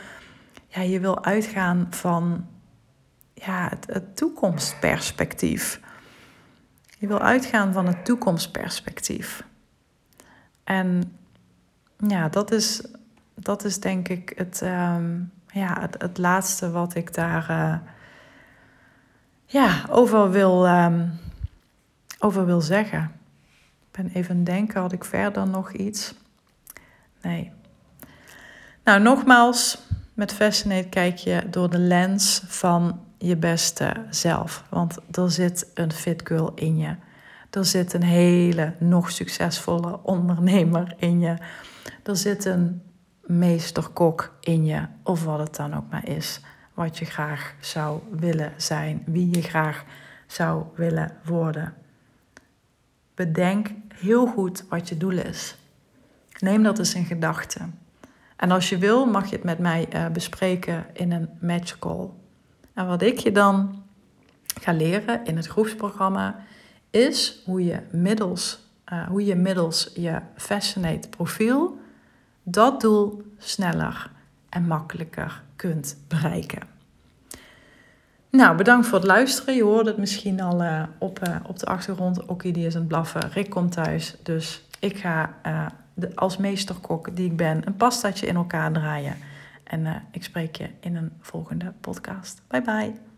ja, 0.67 0.81
je 0.81 1.01
wil 1.01 1.25
uitgaan 1.25 1.87
van 1.91 2.47
ja, 3.35 3.69
het, 3.71 3.87
het 3.87 4.17
toekomstperspectief. 4.17 5.81
Je 6.99 7.07
wil 7.07 7.21
uitgaan 7.21 7.73
van 7.73 7.87
het 7.87 8.05
toekomstperspectief. 8.05 9.45
En 10.65 11.17
ja, 12.09 12.29
dat 12.29 12.53
is, 12.53 12.83
dat 13.35 13.65
is 13.65 13.81
denk 13.81 14.09
ik 14.09 14.33
het, 14.37 14.61
um, 14.63 15.33
ja, 15.47 15.81
het, 15.81 16.03
het, 16.03 16.19
laatste 16.19 16.71
wat 16.71 16.95
ik 16.95 17.15
daar 17.15 17.51
uh, 17.51 17.75
ja, 19.45 19.85
over, 19.91 20.31
wil, 20.31 20.69
um, 20.69 21.19
over 22.19 22.47
wil 22.47 22.61
zeggen. 22.61 23.13
Ik 23.91 24.03
ben 24.03 24.11
even 24.13 24.45
denken, 24.45 24.81
had 24.81 24.93
ik 24.93 25.05
verder 25.05 25.49
nog 25.49 25.73
iets? 25.73 26.15
Nee. 27.23 27.53
Nou, 28.85 29.01
nogmaals, 29.01 29.79
met 30.15 30.33
Fascinate 30.33 30.89
kijk 30.89 31.17
je 31.17 31.47
door 31.51 31.71
de 31.71 31.79
lens 31.79 32.43
van 32.47 33.01
je 33.19 33.37
beste 33.37 33.93
zelf. 34.11 34.65
Want 34.71 34.99
er 35.11 35.31
zit 35.31 35.71
een 35.75 35.93
fit 35.93 36.21
girl 36.25 36.53
in 36.55 36.79
je. 36.79 36.97
Er 37.51 37.65
zit 37.65 37.93
een 37.93 38.03
hele, 38.03 38.75
nog 38.79 39.11
succesvolle 39.11 40.01
ondernemer 40.03 40.95
in 40.99 41.21
je. 41.21 41.37
Er 42.03 42.17
zit 42.17 42.45
een 42.45 42.83
meesterkok 43.21 44.35
in 44.41 44.65
je, 44.65 44.87
of 45.03 45.25
wat 45.25 45.39
het 45.39 45.57
dan 45.57 45.75
ook 45.75 45.91
maar 45.91 46.09
is. 46.09 46.41
Wat 46.75 46.99
je 46.99 47.05
graag 47.05 47.55
zou 47.61 48.01
willen 48.11 48.53
zijn, 48.57 49.03
wie 49.07 49.35
je 49.35 49.43
graag 49.43 49.85
zou 50.27 50.65
willen 50.75 51.17
worden. 51.25 51.75
Bedenk 53.15 53.71
heel 53.95 54.27
goed 54.27 54.65
wat 54.69 54.89
je 54.89 54.97
doel 54.97 55.19
is. 55.19 55.57
Neem 56.39 56.63
dat 56.63 56.79
eens 56.79 56.95
in 56.95 57.05
gedachten. 57.05 57.79
En 58.37 58.51
als 58.51 58.69
je 58.69 58.79
wil, 58.79 59.07
mag 59.07 59.29
je 59.29 59.37
het 59.37 59.45
met 59.45 59.59
mij 59.59 59.89
uh, 59.95 60.09
bespreken 60.09 60.87
in 60.93 61.13
een 61.13 61.29
match 61.41 61.79
call. 61.79 62.09
En 62.75 62.87
wat 62.87 63.03
ik 63.03 63.19
je 63.19 63.33
dan 63.33 63.83
ga 64.61 64.73
leren 64.73 65.25
in 65.25 65.37
het 65.37 65.47
groepsprogramma 65.47 66.45
is 66.91 67.43
hoe 67.45 67.65
je 67.65 67.81
middels, 67.91 68.62
uh, 68.93 69.07
hoe 69.07 69.25
je, 69.25 69.35
middels 69.35 69.91
je 69.95 70.21
Fascinate 70.37 71.09
profiel 71.09 71.79
dat 72.43 72.81
doel 72.81 73.23
sneller 73.39 74.11
en 74.49 74.67
makkelijker 74.67 75.43
kunt 75.57 75.97
bereiken. 76.09 76.63
Nou, 78.31 78.57
bedankt 78.57 78.87
voor 78.87 78.99
het 78.99 79.07
luisteren. 79.07 79.55
Je 79.55 79.63
hoorde 79.63 79.91
het 79.91 79.99
misschien 79.99 80.41
al 80.41 80.63
uh, 80.63 80.83
op, 80.99 81.29
uh, 81.29 81.37
op 81.47 81.59
de 81.59 81.67
achtergrond. 81.67 82.27
Okkie 82.27 82.53
die 82.53 82.67
is 82.67 82.75
aan 82.75 82.81
het 82.81 82.89
blaffen. 82.89 83.31
Rick 83.31 83.51
komt 83.51 83.73
thuis. 83.73 84.17
Dus 84.23 84.69
ik 84.79 84.97
ga 84.97 85.35
als 86.15 86.37
meesterkok 86.37 87.17
die 87.17 87.27
ik 87.27 87.37
ben 87.37 87.67
een 87.67 87.77
pastaatje 87.77 88.27
in 88.27 88.37
elkaar 88.37 88.73
draaien. 88.73 89.17
En 89.65 90.03
ik 90.11 90.25
spreek 90.25 90.57
je 90.57 90.69
in 90.81 90.97
een 90.97 91.13
volgende 91.21 91.73
podcast. 91.81 92.43
Bye 92.49 92.63
bye. 92.63 93.12